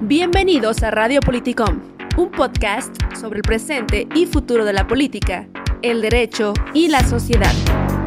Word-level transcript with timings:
Bienvenidos 0.00 0.82
a 0.82 0.90
Radio 0.90 1.20
Politicom, 1.20 1.80
un 2.16 2.30
podcast 2.30 2.94
sobre 3.18 3.38
el 3.38 3.42
presente 3.42 4.08
y 4.14 4.26
futuro 4.26 4.64
de 4.64 4.72
la 4.72 4.86
política, 4.86 5.48
el 5.82 6.02
derecho 6.02 6.54
y 6.74 6.88
la 6.88 7.02
sociedad. 7.04 7.52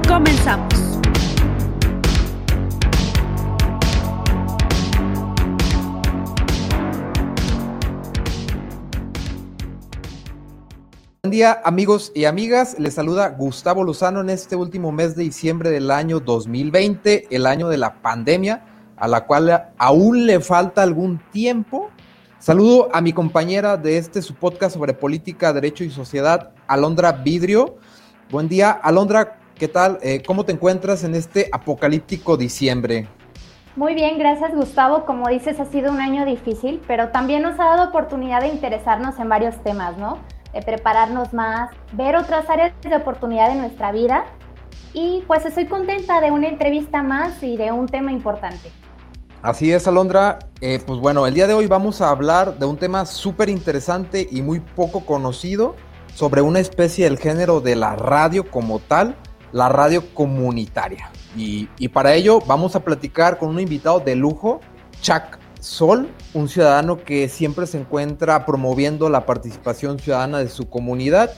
Comenzamos. 0.07 0.73
Buen 11.23 11.31
día 11.31 11.60
amigos 11.65 12.12
y 12.13 12.26
amigas, 12.26 12.78
les 12.78 12.94
saluda 12.94 13.29
Gustavo 13.29 13.83
Lozano 13.83 14.21
en 14.21 14.29
este 14.29 14.55
último 14.55 14.92
mes 14.92 15.15
de 15.15 15.23
diciembre 15.23 15.71
del 15.71 15.89
año 15.89 16.20
2020, 16.20 17.30
el 17.31 17.48
año 17.48 17.67
de 17.67 17.77
la 17.77 17.95
pandemia, 18.02 18.63
a 18.98 19.07
la 19.07 19.25
cual 19.25 19.71
aún 19.77 20.25
le 20.25 20.39
falta 20.39 20.84
algún 20.84 21.20
tiempo. 21.31 21.89
Saludo 22.39 22.89
a 22.93 23.02
mi 23.02 23.13
compañera 23.13 23.77
de 23.77 23.97
este 23.97 24.21
su 24.21 24.35
podcast 24.35 24.75
sobre 24.75 24.93
política, 24.93 25.53
derecho 25.53 25.83
y 25.83 25.89
sociedad, 25.89 26.51
Alondra 26.67 27.11
Vidrio. 27.11 27.77
Buen 28.29 28.47
día, 28.47 28.71
Alondra, 28.71 29.37
¿qué 29.55 29.67
tal? 29.67 29.99
Eh, 30.01 30.21
¿Cómo 30.25 30.45
te 30.45 30.51
encuentras 30.51 31.03
en 31.03 31.15
este 31.15 31.49
apocalíptico 31.51 32.37
diciembre? 32.37 33.07
Muy 33.75 33.93
bien, 33.93 34.17
gracias 34.17 34.53
Gustavo. 34.53 35.05
Como 35.05 35.27
dices, 35.27 35.59
ha 35.59 35.65
sido 35.65 35.91
un 35.91 35.99
año 35.99 36.25
difícil, 36.25 36.81
pero 36.87 37.09
también 37.09 37.41
nos 37.41 37.59
ha 37.59 37.65
dado 37.65 37.89
oportunidad 37.89 38.41
de 38.41 38.48
interesarnos 38.48 39.20
en 39.20 39.27
varios 39.27 39.62
temas, 39.63 39.98
¿no? 39.98 40.20
de 40.55 40.62
prepararnos 40.62 41.34
más, 41.34 41.70
ver 41.91 42.15
otras 42.15 42.49
áreas 42.49 42.71
de 42.81 42.95
oportunidad 42.95 43.49
de 43.49 43.55
nuestra 43.55 43.91
vida. 43.91 44.23
Y 44.93 45.21
pues 45.27 45.45
estoy 45.45 45.65
contenta 45.65 46.21
de 46.21 46.31
una 46.31 46.48
entrevista 46.48 47.03
más 47.03 47.43
y 47.43 47.57
de 47.57 47.73
un 47.73 47.87
tema 47.87 48.13
importante. 48.13 48.71
Así 49.45 49.72
es, 49.72 49.88
Alondra. 49.88 50.40
Eh, 50.59 50.81
pues 50.84 50.99
bueno, 50.99 51.27
el 51.27 51.35
día 51.35 51.45
de 51.45 51.54
hoy 51.54 51.67
vamos 51.67 52.02
a 52.02 52.09
hablar 52.09 52.58
de 52.58 52.66
un 52.66 52.77
tema 52.77 53.05
súper 53.05 53.48
interesante 53.48 54.27
y 54.31 54.41
muy 54.41 54.59
poco 54.59 55.05
conocido 55.05 55.76
sobre 56.15 56.41
una 56.41 56.60
especie 56.60 57.05
del 57.05 57.20
género 57.20 57.62
de 57.62 57.76
la 57.76 57.96
radio 57.96 58.49
como 58.49 58.79
tal, 58.79 59.15
la 59.52 59.70
radio 59.70 60.04
comunitaria. 60.15 61.12
Y, 61.37 61.70
y 61.77 61.90
para 61.90 62.15
ello 62.15 62.40
vamos 62.48 62.76
a 62.76 62.79
platicar 62.79 63.37
con 63.37 63.49
un 63.49 63.60
invitado 63.60 63.99
de 63.99 64.16
lujo, 64.16 64.62
Chuck 65.02 65.38
Sol, 65.59 66.09
un 66.34 66.50
ciudadano 66.50 67.04
que 67.04 67.30
siempre 67.30 67.68
se 67.68 67.78
encuentra 67.78 68.48
promoviendo 68.48 69.09
la 69.09 69.28
participación 69.28 70.00
ciudadana 70.00 70.40
de 70.40 70.50
su 70.50 70.72
comunidad. 70.72 71.30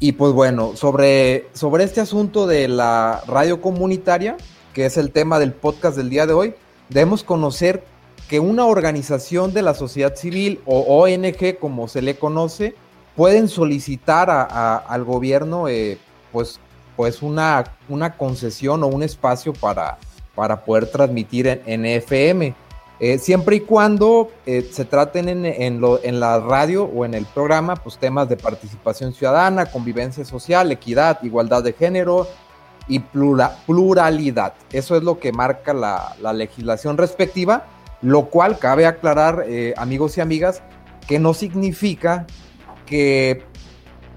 Y 0.00 0.10
pues 0.10 0.32
bueno, 0.32 0.72
sobre, 0.74 1.46
sobre 1.52 1.84
este 1.84 2.00
asunto 2.00 2.48
de 2.48 2.66
la 2.66 3.22
radio 3.28 3.60
comunitaria, 3.60 4.36
que 4.72 4.86
es 4.86 4.96
el 4.96 5.12
tema 5.12 5.38
del 5.38 5.52
podcast 5.52 5.96
del 5.96 6.10
día 6.10 6.26
de 6.26 6.32
hoy, 6.32 6.54
debemos 6.94 7.24
conocer 7.24 7.84
que 8.28 8.40
una 8.40 8.64
organización 8.64 9.52
de 9.52 9.60
la 9.60 9.74
sociedad 9.74 10.14
civil 10.14 10.60
o 10.64 11.02
ONG, 11.02 11.58
como 11.58 11.88
se 11.88 12.00
le 12.00 12.16
conoce, 12.16 12.74
pueden 13.16 13.48
solicitar 13.48 14.30
al 14.30 15.04
gobierno 15.04 15.68
eh, 15.68 15.98
pues, 16.32 16.58
pues 16.96 17.20
una, 17.20 17.64
una 17.88 18.16
concesión 18.16 18.82
o 18.82 18.86
un 18.86 19.02
espacio 19.02 19.52
para, 19.52 19.98
para 20.34 20.64
poder 20.64 20.86
transmitir 20.86 21.46
en, 21.48 21.62
en 21.66 21.84
FM. 21.84 22.54
Eh, 23.00 23.18
siempre 23.18 23.56
y 23.56 23.60
cuando 23.60 24.30
eh, 24.46 24.68
se 24.72 24.84
traten 24.84 25.28
en, 25.28 26.20
la 26.20 26.38
radio 26.38 26.84
o 26.84 27.04
en 27.04 27.14
el 27.14 27.26
programa, 27.26 27.74
pues 27.74 27.98
temas 27.98 28.28
de 28.28 28.36
participación 28.36 29.12
ciudadana, 29.12 29.66
convivencia 29.66 30.24
social, 30.24 30.70
equidad, 30.70 31.20
igualdad 31.22 31.64
de 31.64 31.72
género 31.72 32.28
y 32.88 33.00
pluralidad. 33.00 34.54
Eso 34.72 34.96
es 34.96 35.02
lo 35.02 35.18
que 35.18 35.32
marca 35.32 35.72
la, 35.72 36.32
legislación 36.32 36.98
respectiva, 36.98 37.66
lo 38.02 38.26
cual 38.26 38.58
cabe 38.58 38.86
aclarar, 38.86 39.44
eh, 39.46 39.74
amigos 39.76 40.18
y 40.18 40.20
amigas, 40.20 40.62
que 41.06 41.18
no 41.18 41.34
significa 41.34 42.26
que 42.86 43.42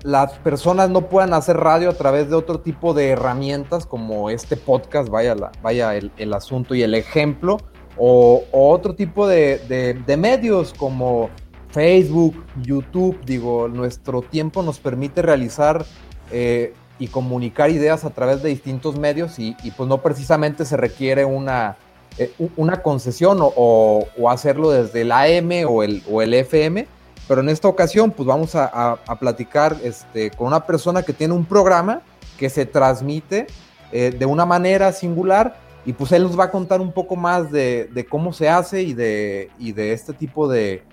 las 0.03 0.33
personas 0.33 0.89
no 0.89 1.09
puedan 1.09 1.33
hacer 1.33 1.57
radio 1.57 1.89
a 1.89 1.93
través 1.93 2.29
de 2.29 2.35
otro 2.35 2.59
tipo 2.59 2.93
de 2.93 3.09
herramientas 3.09 3.85
como 3.85 4.29
este 4.29 4.55
podcast, 4.57 5.09
vaya, 5.09 5.95
el 5.95 6.33
asunto 6.33 6.75
y 6.75 6.83
el 6.83 6.93
ejemplo 6.93 7.57
o, 7.97 8.43
otro 8.51 8.95
tipo 8.95 9.27
de, 9.27 9.99
medios 10.17 10.73
como 10.73 11.29
Facebook, 11.69 12.43
YouTube, 12.61 13.19
digo, 13.25 13.67
nuestro 13.67 14.21
tiempo 14.21 14.63
nos 14.63 14.79
permite 14.79 15.21
realizar 15.21 15.85
eh, 16.31 16.73
y 16.99 17.07
comunicar 17.07 17.69
ideas 17.69 18.05
a 18.05 18.09
través 18.09 18.41
de 18.41 18.49
distintos 18.49 18.97
medios 18.97 19.39
y, 19.39 19.55
pues 19.75 19.87
no 19.87 20.01
precisamente 20.01 20.65
se 20.65 20.77
requiere 20.77 21.25
una, 21.25 21.77
eh, 22.17 22.31
una 22.55 22.81
concesión 22.81 23.39
o, 23.41 24.07
hacerlo 24.29 24.71
desde 24.71 25.01
el 25.01 25.11
AM 25.11 25.67
o 25.67 25.83
el, 25.83 26.03
o 26.09 26.21
el 26.21 26.33
FM, 26.33 26.87
pero 27.27 27.41
en 27.41 27.49
esta 27.49 27.67
ocasión 27.67 28.11
pues 28.11 28.25
vamos 28.25 28.55
a, 28.55 28.99
platicar 29.19 29.77
este, 29.83 30.31
con 30.31 30.47
una 30.47 30.65
persona 30.65 31.03
que 31.03 31.13
tiene 31.13 31.33
un 31.33 31.45
programa 31.45 32.01
que 32.37 32.49
se 32.49 32.65
transmite 32.65 33.47
eh, 33.91 34.15
de 34.17 34.25
una 34.25 34.45
manera 34.45 34.91
singular 34.91 35.57
y 35.85 35.93
pues 35.93 36.11
él 36.11 36.23
nos 36.23 36.37
va 36.37 36.45
a 36.45 36.51
contar 36.51 36.81
un 36.81 36.91
poco 36.91 37.15
más 37.15 37.51
de, 37.51 38.05
cómo 38.09 38.33
se 38.33 38.49
hace 38.49 38.81
y 38.83 38.93
de, 38.93 39.49
de 39.57 39.93
este 39.93 40.13
tipo 40.13 40.47
de, 40.47 40.83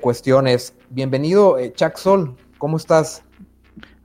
cuestiones. 0.00 0.74
Bienvenido, 0.90 1.58
eh, 1.58 1.72
Chuck 1.72 1.96
Sol, 1.96 2.36
¿cómo 2.58 2.76
estás? 2.76 3.22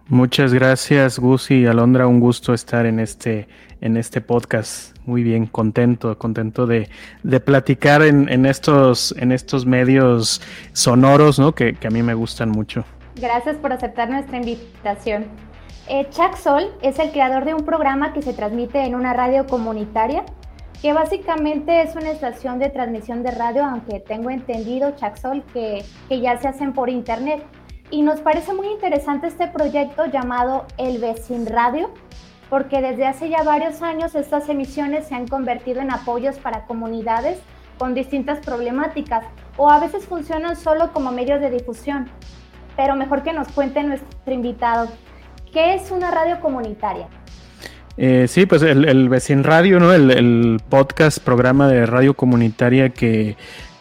Muchas 0.10 0.56
gracias, 0.56 1.20
Gus 1.20 1.52
y 1.52 1.68
Alondra. 1.68 2.08
Un 2.08 2.20
gusto 2.20 2.56
estar 2.56 2.88
en 2.88 3.00
este, 3.00 3.48
en 3.80 3.96
este 3.96 4.22
podcast. 4.22 4.98
Muy 5.06 5.22
bien, 5.22 5.46
contento, 5.46 6.18
contento 6.18 6.66
de, 6.66 6.90
platicar 7.46 8.02
en, 8.02 8.46
estos, 8.48 9.14
en 9.20 9.32
estos 9.32 9.68
medios 9.68 10.42
sonoros, 10.74 11.38
¿no? 11.38 11.54
Que, 11.54 11.76
que 11.76 11.88
a 11.88 11.92
mí 11.92 12.02
me 12.02 12.16
gustan 12.16 12.50
mucho. 12.50 12.86
Gracias 13.18 13.58
por 13.58 13.72
aceptar 13.72 14.10
nuestra 14.10 14.38
invitación. 14.38 15.28
Eh, 15.88 16.08
Chuck 16.10 16.38
Sol 16.38 16.72
es 16.82 16.98
el 16.98 17.12
creador 17.12 17.46
de 17.46 17.54
un 17.54 17.64
programa 17.64 18.12
que 18.12 18.24
se 18.24 18.34
transmite 18.34 18.84
en 18.84 18.96
una 18.96 19.14
radio 19.14 19.46
comunitaria, 19.46 20.24
que 20.82 20.92
básicamente 20.92 21.84
es 21.84 21.96
una 21.96 22.10
estación 22.10 22.58
de 22.58 22.70
transmisión 22.70 23.22
de 23.22 23.30
radio, 23.30 23.64
aunque 23.64 24.00
tengo 24.00 24.32
entendido, 24.32 24.90
Chuck 24.96 25.18
Sol, 25.18 25.44
que, 25.54 25.86
que 26.08 26.20
ya 26.20 26.40
se 26.40 26.48
hacen 26.48 26.74
por 26.74 26.90
internet. 26.90 27.44
Y 27.92 28.04
nos 28.04 28.20
parece 28.20 28.54
muy 28.54 28.68
interesante 28.68 29.28
este 29.28 29.48
proyecto 29.48 30.06
llamado 30.06 30.66
El 30.78 31.00
Vecin 31.00 31.48
Radio, 31.48 31.90
porque 32.50 32.82
desde 32.82 33.08
hace 33.08 33.30
ya 33.30 33.44
varios 33.44 33.82
años 33.82 34.14
estas 34.16 34.48
emisiones 34.50 35.08
se 35.08 35.16
han 35.16 35.28
convertido 35.28 35.82
en 35.82 35.92
apoyos 35.92 36.38
para 36.38 36.66
comunidades 36.66 37.40
con 37.80 37.96
distintas 37.96 38.40
problemáticas 38.46 39.26
o 39.58 39.70
a 39.70 39.80
veces 39.80 40.06
funcionan 40.06 40.56
solo 40.56 40.94
como 40.94 41.12
medios 41.12 41.42
de 41.42 41.50
difusión. 41.50 42.08
Pero 42.76 42.96
mejor 42.96 43.24
que 43.24 43.34
nos 43.34 43.48
cuente 43.50 43.84
nuestro 43.84 44.34
invitado. 44.34 44.88
¿Qué 45.52 45.74
es 45.74 45.90
una 45.90 46.12
radio 46.12 46.40
comunitaria? 46.40 47.08
Eh, 47.98 48.28
sí, 48.28 48.46
pues 48.46 48.62
el, 48.62 48.88
el 48.88 49.10
Vecin 49.10 49.44
Radio, 49.44 49.80
¿no? 49.80 49.92
El, 49.92 50.12
el, 50.12 50.62
podcast, 50.70 51.20
programa 51.20 51.68
de 51.68 51.86
radio 51.86 52.14
comunitaria 52.14 52.90
que 52.90 53.36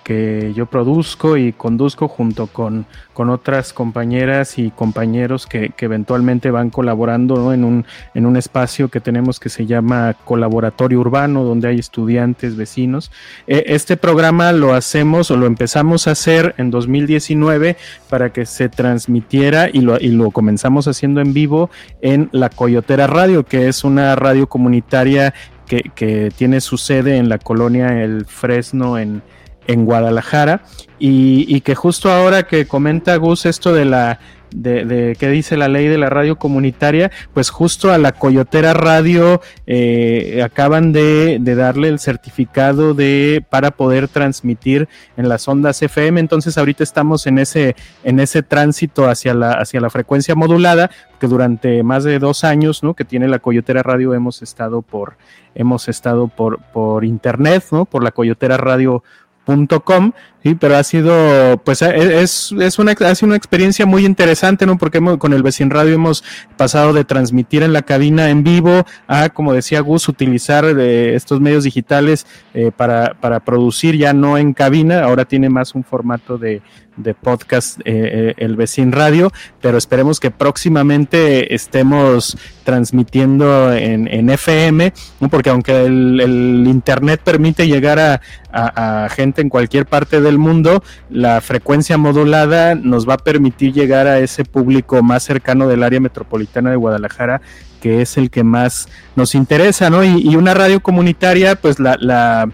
que 0.09 0.55
yo 0.57 0.65
produzco 0.65 1.37
y 1.37 1.53
conduzco 1.53 2.09
junto 2.09 2.47
con, 2.47 2.87
con 3.13 3.29
otras 3.29 3.75
compañeras 3.75 4.59
y 4.59 4.71
compañeros 4.71 5.47
que, 5.47 5.71
eventualmente 5.81 6.51
van 6.51 6.71
colaborando 6.71 7.53
en, 7.53 7.63
un, 7.63 7.85
en 8.15 8.25
un 8.25 8.39
espacio 8.39 8.89
que 8.89 9.01
tenemos 9.01 9.39
que 9.39 9.51
se 9.51 9.67
llama 9.67 10.17
Colaboratorio 10.25 11.01
Urbano, 11.01 11.45
donde 11.45 11.69
hay 11.69 11.79
estudiantes, 11.79 12.57
vecinos. 12.57 13.13
E, 13.47 13.65
este 13.67 13.99
programa 13.99 14.53
lo 14.53 14.73
hacemos 14.73 15.31
o 15.31 15.37
lo 15.37 15.45
empezamos 15.45 16.09
a 16.09 16.13
hacer 16.13 16.55
en 16.57 16.71
2019 16.71 17.77
para 18.09 18.33
que 18.33 18.47
se 18.47 18.71
transmitiera 18.71 19.69
y 19.71 19.83
lo, 19.83 20.01
y 20.01 20.09
lo 20.09 20.31
comenzamos 20.31 20.89
haciendo 20.89 21.21
en 21.21 21.35
vivo 21.35 21.69
en 22.01 22.31
La 22.33 22.49
Coyotera 22.49 23.09
Radio, 23.09 23.45
que 23.45 23.69
es 23.69 23.85
una 23.85 24.17
radio 24.17 24.49
comunitaria 24.49 25.35
que, 25.67 25.83
que 25.95 26.33
tiene 26.35 26.63
su 26.63 26.79
sede 26.79 27.19
en 27.19 27.29
la 27.29 27.37
colonia 27.37 28.03
El 28.03 28.25
Fresno 28.25 28.99
en 28.99 29.21
en 29.69 29.85
Guadalajara 29.85 30.63
y, 30.99 31.61
que 31.61 31.77
justo 31.77 32.11
ahora 32.11 32.45
que 32.45 32.67
comenta 32.67 33.15
Gus 33.17 33.47
esto 33.47 33.73
de 33.73 33.85
la 33.85 34.19
de, 34.51 34.87
de 34.87 35.17
qué 35.17 35.29
dice 35.29 35.59
la 35.59 35.69
ley 35.69 35.89
de 35.89 35.99
la 35.99 36.09
radio 36.09 36.37
comunitaria, 36.37 37.11
pues 37.35 37.51
justo 37.51 37.93
a 37.93 37.99
la 37.99 38.13
Coyotera 38.13 38.73
Radio 38.73 39.43
eh, 39.67 40.43
acaban 40.43 40.93
de, 40.93 41.39
darle 41.39 41.89
el 41.89 41.99
certificado 41.99 42.95
de 42.95 43.45
para 43.51 43.73
poder 43.73 44.09
transmitir 44.09 44.89
en 45.19 45.29
las 45.29 45.47
ondas 45.49 45.83
FM. 45.83 46.19
Entonces 46.19 46.57
ahorita 46.57 46.83
estamos 46.83 47.27
en 47.27 47.39
ese 47.39 47.77
en 48.05 48.21
ese 48.21 48.43
tránsito 48.43 49.09
hacia 49.09 49.35
la 49.35 49.53
hacia 49.53 49.81
la 49.81 49.91
frecuencia 49.91 50.35
modulada 50.35 50.91
que 51.21 51.27
durante 51.27 51.83
más 51.83 52.05
de 52.05 52.19
dos 52.19 52.43
años, 52.43 52.83
¿no? 52.83 52.95
Que 52.95 53.05
tiene 53.05 53.29
la 53.29 53.41
Coyotera 53.41 53.83
Radio 53.83 54.15
hemos 54.15 54.41
estado 54.41 54.83
por 54.83 55.17
hemos 55.55 55.89
estado 55.89 56.29
por 56.29 56.59
por 56.73 57.05
internet, 57.05 57.65
¿no? 57.71 57.85
Por 57.85 58.03
la 58.03 58.13
Coyotera 58.13 58.57
Radio 58.57 59.03
www.radiomaría.com 59.49 60.13
Sí, 60.43 60.55
pero 60.55 60.77
ha 60.77 60.85
sido, 60.85 61.61
pues 61.65 61.83
es, 61.83 62.53
es 62.53 62.79
una, 62.79 62.93
ha 62.93 63.15
sido 63.17 63.27
una 63.27 63.37
experiencia 63.37 63.87
muy 63.87 64.07
interesante, 64.07 64.67
¿no? 64.67 64.79
Porque 64.79 65.01
con 65.19 65.33
el 65.33 65.43
Vecin 65.43 65.69
Radio 65.69 65.95
hemos 65.95 66.23
pasado 66.57 66.93
de 66.93 67.05
transmitir 67.05 67.65
en 67.65 67.73
la 67.73 67.83
cabina 67.83 68.31
en 68.31 68.45
vivo 68.45 68.85
a, 69.09 69.31
como 69.31 69.53
decía 69.53 69.81
Gus, 69.81 70.09
utilizar 70.09 70.65
eh, 70.65 71.17
estos 71.17 71.41
medios 71.41 71.65
digitales 71.65 72.25
eh, 72.55 72.71
para, 72.75 73.15
para 73.15 73.41
producir 73.41 73.97
ya 73.97 74.13
no 74.13 74.39
en 74.39 74.55
cabina, 74.55 75.03
ahora 75.03 75.25
tiene 75.25 75.49
más 75.49 75.75
un 75.75 75.83
formato 75.83 76.39
de, 76.39 76.63
de 76.99 77.15
podcast 77.15 77.81
eh, 77.85 78.35
el 78.37 78.57
Vecin 78.57 78.93
Radio, 78.93 79.33
pero 79.61 79.79
esperemos 79.79 80.21
que 80.21 80.31
próximamente 80.31 81.55
estemos 81.55 82.37
transmitiendo 82.65 83.73
en, 83.73 84.09
en 84.09 84.29
FM, 84.29 84.93
¿no? 85.21 85.29
porque 85.29 85.51
aunque 85.51 85.87
el, 85.87 86.21
el, 86.21 86.67
Internet 86.69 87.21
permite 87.25 87.67
llegar 87.67 87.99
a, 87.99 88.21
a, 88.53 89.09
gente 89.09 89.41
en 89.41 89.49
cualquier 89.49 89.87
parte 89.87 90.21
del 90.29 90.39
mundo, 90.39 90.83
la 91.11 91.41
frecuencia 91.41 91.99
modulada 91.99 92.75
nos 92.75 93.09
va 93.09 93.15
a 93.15 93.19
permitir 93.19 93.73
llegar 93.73 94.07
a 94.07 94.21
ese 94.21 94.45
público 94.45 95.03
más 95.03 95.25
cercano 95.25 95.69
del 95.69 95.83
área 95.83 96.01
metropolitana 96.01 96.71
de 96.71 96.77
Guadalajara, 96.77 97.41
que 97.81 98.03
es 98.03 98.17
el 98.17 98.31
que 98.31 98.45
más 98.45 98.89
nos 99.17 99.35
interesa, 99.35 99.91
¿no? 99.91 100.05
Y, 100.05 100.37
una 100.37 100.55
radio 100.55 100.81
comunitaria, 100.81 101.57
pues 101.57 101.81
la, 101.81 101.97
la 101.99 102.49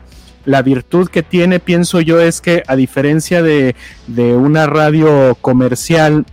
la 0.45 0.63
virtud 0.63 1.09
que 1.09 1.23
tiene, 1.23 1.61
pienso 1.61 2.01
yo, 2.01 2.21
es 2.21 2.41
que 2.41 2.63
a 2.67 2.77
diferencia 2.77 3.43
de, 3.43 3.75
de 4.07 4.35
una 4.35 4.67
radio 4.67 5.35
comercial 5.41 6.27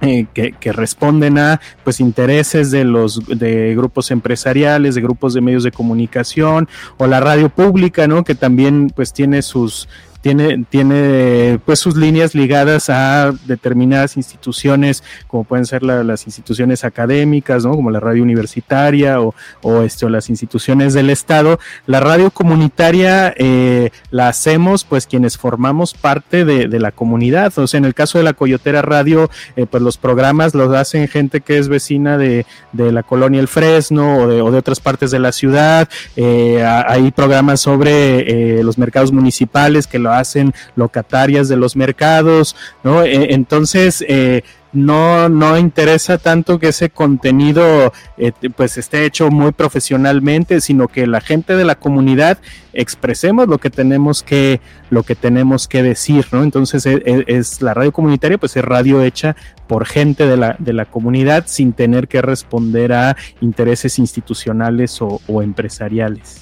eh, 0.00 0.26
que, 0.34 0.52
que, 0.52 0.72
responden 0.72 1.38
a 1.38 1.60
pues 1.84 2.00
intereses 2.00 2.72
de 2.72 2.82
los 2.82 3.24
de 3.26 3.72
grupos 3.76 4.10
empresariales, 4.10 4.96
de 4.96 5.00
grupos 5.00 5.32
de 5.32 5.40
medios 5.40 5.62
de 5.62 5.70
comunicación 5.70 6.68
o 6.96 7.06
la 7.06 7.20
radio 7.20 7.48
pública, 7.48 8.08
¿no? 8.08 8.24
Que 8.24 8.34
también 8.34 8.90
pues 8.94 9.12
tiene 9.12 9.42
sus 9.42 9.88
tiene, 10.22 10.64
tiene 10.70 11.60
pues 11.64 11.80
sus 11.80 11.96
líneas 11.96 12.34
ligadas 12.34 12.88
a 12.88 13.32
determinadas 13.44 14.16
instituciones, 14.16 15.02
como 15.26 15.44
pueden 15.44 15.66
ser 15.66 15.82
la, 15.82 16.02
las 16.04 16.26
instituciones 16.26 16.84
académicas, 16.84 17.64
¿no? 17.64 17.72
como 17.72 17.90
la 17.90 18.00
radio 18.00 18.22
universitaria 18.22 19.20
o, 19.20 19.34
o, 19.62 19.82
este, 19.82 20.06
o 20.06 20.08
las 20.08 20.30
instituciones 20.30 20.94
del 20.94 21.10
Estado. 21.10 21.58
La 21.86 22.00
radio 22.00 22.30
comunitaria 22.30 23.34
eh, 23.36 23.90
la 24.10 24.28
hacemos 24.28 24.84
pues 24.84 25.06
quienes 25.06 25.36
formamos 25.36 25.94
parte 25.94 26.44
de, 26.44 26.68
de, 26.68 26.78
la 26.80 26.92
comunidad. 26.92 27.52
O 27.58 27.66
sea, 27.66 27.78
en 27.78 27.84
el 27.84 27.94
caso 27.94 28.18
de 28.18 28.24
la 28.24 28.32
Coyotera 28.32 28.80
Radio, 28.80 29.28
eh, 29.56 29.66
pues 29.68 29.82
los 29.82 29.98
programas 29.98 30.54
los 30.54 30.72
hacen 30.74 31.08
gente 31.08 31.40
que 31.40 31.58
es 31.58 31.68
vecina 31.68 32.16
de, 32.16 32.46
de 32.72 32.92
la 32.92 33.02
colonia 33.02 33.40
El 33.40 33.48
Fresno 33.48 34.18
o 34.18 34.28
de, 34.28 34.40
o 34.40 34.50
de 34.50 34.58
otras 34.58 34.80
partes 34.80 35.10
de 35.10 35.18
la 35.18 35.32
ciudad. 35.32 35.88
Eh, 36.16 36.64
hay 36.64 37.10
programas 37.10 37.60
sobre 37.60 38.58
eh, 38.58 38.62
los 38.62 38.78
mercados 38.78 39.12
municipales 39.12 39.86
que 39.86 39.98
lo 39.98 40.11
hacen 40.18 40.52
locatarias 40.76 41.48
de 41.48 41.56
los 41.56 41.76
mercados, 41.76 42.56
¿no? 42.84 43.02
Eh, 43.02 43.34
entonces, 43.34 44.04
eh, 44.08 44.42
no, 44.72 45.28
no 45.28 45.58
interesa 45.58 46.16
tanto 46.16 46.58
que 46.58 46.68
ese 46.68 46.88
contenido 46.88 47.92
eh, 48.16 48.32
pues 48.56 48.78
esté 48.78 49.04
hecho 49.04 49.30
muy 49.30 49.52
profesionalmente, 49.52 50.60
sino 50.60 50.88
que 50.88 51.06
la 51.06 51.20
gente 51.20 51.56
de 51.56 51.64
la 51.64 51.74
comunidad 51.74 52.38
expresemos 52.72 53.48
lo 53.48 53.58
que 53.58 53.68
tenemos 53.68 54.22
que, 54.22 54.60
lo 54.88 55.02
que 55.02 55.14
tenemos 55.14 55.68
que 55.68 55.82
decir, 55.82 56.26
¿no? 56.32 56.42
Entonces 56.42 56.86
es, 56.86 57.02
es 57.04 57.60
la 57.60 57.74
radio 57.74 57.92
comunitaria, 57.92 58.38
pues 58.38 58.56
es 58.56 58.64
radio 58.64 59.02
hecha 59.02 59.36
por 59.66 59.84
gente 59.84 60.26
de 60.26 60.38
la, 60.38 60.56
de 60.58 60.72
la 60.72 60.86
comunidad 60.86 61.44
sin 61.46 61.74
tener 61.74 62.08
que 62.08 62.22
responder 62.22 62.94
a 62.94 63.16
intereses 63.42 63.98
institucionales 63.98 65.02
o, 65.02 65.20
o 65.26 65.42
empresariales. 65.42 66.40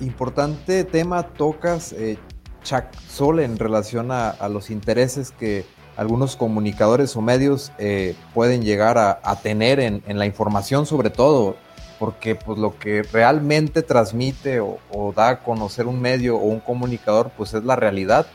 Importante 0.00 0.84
tema 0.84 1.24
tocas, 1.24 1.92
eh, 1.92 2.16
Chuck 2.62 2.84
Sol 3.08 3.40
en 3.40 3.58
relación 3.58 4.10
a, 4.12 4.30
a, 4.30 4.48
los 4.48 4.70
intereses 4.70 5.32
que 5.32 5.64
algunos 5.96 6.36
comunicadores 6.36 7.16
o 7.16 7.20
medios 7.20 7.72
eh, 7.78 8.14
pueden 8.34 8.62
llegar 8.62 8.98
a, 8.98 9.20
a 9.22 9.36
tener 9.36 9.80
en, 9.80 10.02
en, 10.06 10.18
la 10.18 10.26
información 10.26 10.86
sobre 10.86 11.10
todo, 11.10 11.56
porque 11.98 12.34
pues 12.34 12.58
lo 12.58 12.78
que 12.78 13.02
realmente 13.02 13.82
transmite 13.82 14.60
o, 14.60 14.78
o, 14.90 15.12
da 15.12 15.28
a 15.28 15.42
conocer 15.42 15.86
un 15.86 16.00
medio 16.00 16.36
o 16.36 16.44
un 16.44 16.60
comunicador 16.60 17.30
pues 17.36 17.52
es 17.54 17.64
la 17.64 17.76
realidad 17.76 18.26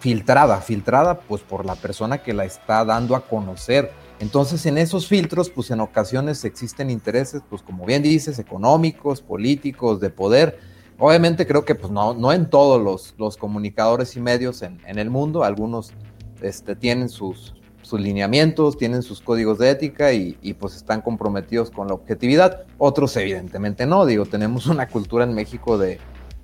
filtrada, 0.00 0.60
filtrada 0.60 1.20
pues 1.20 1.42
por 1.42 1.64
la 1.64 1.74
persona 1.74 2.18
que 2.18 2.34
la 2.34 2.44
está 2.44 2.84
dando 2.84 3.14
a 3.14 3.26
conocer. 3.26 3.92
Entonces 4.18 4.64
en 4.66 4.78
esos 4.78 5.06
filtros 5.06 5.50
pues 5.50 5.70
en 5.70 5.80
ocasiones 5.80 6.44
existen 6.44 6.90
intereses 6.90 7.42
pues 7.48 7.62
como 7.62 7.86
bien 7.86 8.02
dices, 8.02 8.38
económicos, 8.38 9.20
políticos, 9.20 10.00
de 10.00 10.10
poder, 10.10 10.58
Obviamente 10.98 11.46
creo 11.46 11.64
que 11.64 11.74
pues 11.74 11.92
no, 11.92 12.14
no 12.14 12.32
en 12.32 12.48
todos 12.48 12.82
los, 12.82 13.14
los 13.18 13.36
comunicadores 13.36 14.16
y 14.16 14.20
medios 14.20 14.62
en, 14.62 14.80
en 14.86 14.98
el 14.98 15.10
mundo, 15.10 15.44
algunos 15.44 15.92
este, 16.40 16.74
tienen 16.74 17.08
sus, 17.08 17.54
sus, 17.82 18.00
lineamientos, 18.00 18.78
tienen 18.78 19.02
sus 19.02 19.20
códigos 19.20 19.58
de 19.58 19.70
ética 19.70 20.12
y, 20.12 20.38
y, 20.40 20.54
pues 20.54 20.74
están 20.74 21.02
comprometidos 21.02 21.70
con 21.70 21.88
la 21.88 21.94
objetividad, 21.94 22.64
otros 22.78 23.16
evidentemente 23.16 23.86
no, 23.86 24.06
digo, 24.06 24.24
tenemos 24.24 24.66
una 24.66 24.88
cultura 24.88 25.24
en 25.24 25.34
México 25.34 25.76
de, 25.76 25.98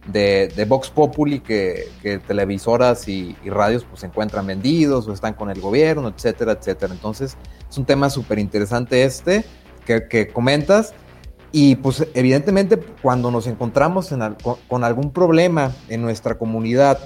de, 0.06 0.64
Vox 0.68 0.90
Populi 0.90 1.40
que, 1.40 1.88
que 2.02 2.18
televisoras 2.18 3.08
y, 3.08 3.36
y, 3.44 3.50
radios 3.50 3.84
pues 3.84 4.00
se 4.00 4.06
encuentran 4.06 4.46
vendidos 4.46 5.08
o 5.08 5.12
están 5.12 5.34
con 5.34 5.50
el 5.50 5.60
gobierno, 5.60 6.08
etcétera, 6.08 6.52
etcétera. 6.52 6.92
Entonces 6.92 7.36
es 7.70 7.78
un 7.78 7.84
tema 7.84 8.10
súper 8.10 8.38
interesante 8.38 9.04
este 9.04 9.44
que, 9.86 10.08
que 10.08 10.28
comentas 10.28 10.94
y 11.52 11.76
pues 11.76 12.06
evidentemente 12.14 12.78
cuando 13.02 13.30
nos 13.30 13.46
encontramos 13.46 14.10
en, 14.10 14.36
con, 14.68 14.84
algún 14.84 15.12
problema 15.12 15.72
en 15.88 16.00
nuestra 16.00 16.38
comunidad, 16.38 16.98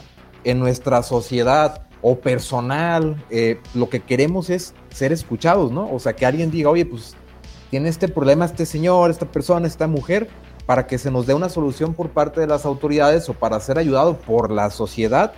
en 0.44 0.60
nuestra 0.60 1.02
sociedad 1.02 1.82
o 2.00 2.20
personal, 2.20 3.22
eh, 3.30 3.60
lo 3.74 3.88
que 3.88 4.00
queremos 4.00 4.48
es 4.48 4.72
ser 4.90 5.12
escuchados, 5.12 5.72
¿no? 5.72 5.90
O 5.92 5.98
sea, 5.98 6.14
que 6.14 6.24
alguien 6.24 6.52
diga, 6.52 6.70
oye, 6.70 6.86
pues 6.86 7.16
tiene 7.70 7.88
este 7.88 8.06
problema 8.06 8.44
este 8.44 8.64
señor, 8.64 9.10
esta 9.10 9.26
persona, 9.26 9.66
esta 9.66 9.88
mujer, 9.88 10.28
para 10.64 10.86
que 10.86 10.98
se 10.98 11.10
nos 11.10 11.26
dé 11.26 11.34
una 11.34 11.48
solución 11.48 11.94
por 11.94 12.10
parte 12.10 12.40
de 12.40 12.46
las 12.46 12.64
autoridades 12.64 13.28
o 13.28 13.34
para 13.34 13.58
ser 13.58 13.78
ayudado 13.78 14.16
por 14.16 14.52
la 14.52 14.70
sociedad. 14.70 15.32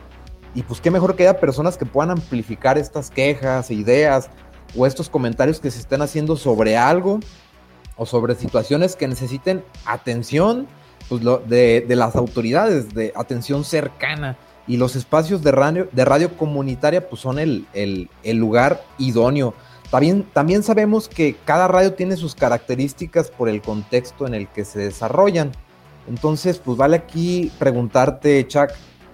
Y 0.55 0.62
pues 0.62 0.82
qué 0.82 0.90
mejor 0.90 1.16
que 1.16 1.22
haya 1.26 1.40
personas 1.40 1.78
que 1.78 1.87
puedan 1.87 2.10
amplificar 2.10 2.76
estas 2.76 3.10
quejas 3.10 3.70
ideas 3.70 4.28
o 4.76 4.87
estos 4.87 5.08
comentarios 5.08 5.60
que 5.60 5.70
se 5.70 5.78
estén 5.78 6.02
haciendo 6.02 6.37
sobre 6.37 6.76
algo 6.76 7.20
o 7.99 8.06
sobre 8.06 8.35
situaciones 8.37 8.97
que 8.97 9.09
necesiten 9.09 9.65
atención 9.85 10.67
pues, 11.09 11.23
lo, 11.23 11.39
de, 11.39 11.85
de, 11.87 11.97
las 11.97 12.17
autoridades, 12.17 12.95
de 12.95 13.12
atención 13.15 13.65
cercana. 13.65 14.39
Y 14.67 14.77
los 14.77 14.97
espacios 14.97 15.43
de 15.43 15.50
radio, 15.50 15.89
de 15.93 16.05
radio 16.05 16.37
comunitaria 16.37 17.09
pues, 17.09 17.21
son 17.21 17.39
el, 17.39 17.67
el, 17.75 18.37
lugar 18.37 18.83
idóneo. 18.99 19.55
También, 19.91 20.25
también 20.33 20.62
sabemos 20.62 21.09
que 21.09 21.37
cada 21.45 21.67
radio 21.67 21.95
tiene 21.95 22.17
sus 22.17 22.35
características 22.35 23.31
por 23.31 23.49
el 23.49 23.62
contexto 23.62 24.27
en 24.27 24.35
el 24.35 24.47
que 24.49 24.65
se 24.65 24.79
desarrollan. 24.81 25.53
Entonces, 26.06 26.59
pues 26.59 26.77
vale 26.77 26.97
aquí 26.97 27.51
preguntarte, 27.59 28.47
Chuck, 28.47 28.71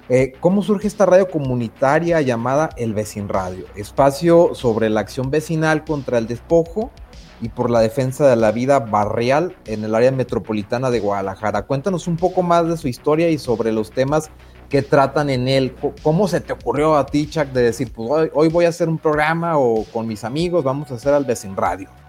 eh, 0.09 0.33
¿cómo 0.41 0.63
surge 0.63 0.89
esta 0.89 1.07
radio 1.07 1.31
comunitaria 1.31 2.21
llamada 2.21 2.71
El 2.77 2.93
Vecin 2.93 3.29
Radio? 3.29 3.65
Espacio 3.77 4.55
sobre 4.55 4.91
la 4.91 5.01
acción 5.01 5.31
vecinal 5.31 5.85
contra 5.85 6.19
el 6.19 6.27
despojo 6.27 6.91
y 7.45 7.51
por 7.51 7.69
la 7.69 7.81
defensa 7.81 8.27
de 8.27 8.37
la 8.37 8.53
vida 8.53 8.81
barrial 8.81 9.55
en 9.67 9.85
el 9.85 9.95
área 9.95 10.11
metropolitana 10.11 10.91
de 10.91 11.01
Guadalajara. 11.01 11.67
Cuéntanos 11.67 12.07
un 12.07 12.17
poco 12.17 12.43
más 12.43 12.67
de 12.67 12.79
su 12.79 12.89
historia 12.89 13.29
y 13.29 13.37
sobre 13.37 13.71
los 13.71 13.91
temas 13.91 14.31
que 14.71 14.81
tratan 14.81 15.29
en 15.29 15.47
él. 15.47 15.77
¿Cómo 16.03 16.27
se 16.27 16.41
te 16.41 16.55
ocurrió 16.55 16.97
a 16.97 17.05
ti, 17.05 17.29
Chuck, 17.29 17.49
de 17.49 17.63
decir, 17.63 17.93
pues 17.93 18.11
hoy, 18.11 18.31
hoy 18.33 18.49
voy 18.49 18.65
a 18.65 18.71
hacer 18.71 18.89
un 18.89 18.97
programa 18.97 19.59
o 19.59 19.85
con 19.93 20.07
mis 20.07 20.25
amigos 20.25 20.65
vamos 20.65 20.91
a 20.91 20.95
hacer 20.95 21.13
al 21.13 21.27
Vecin 21.27 21.55
Radio? 21.55 22.04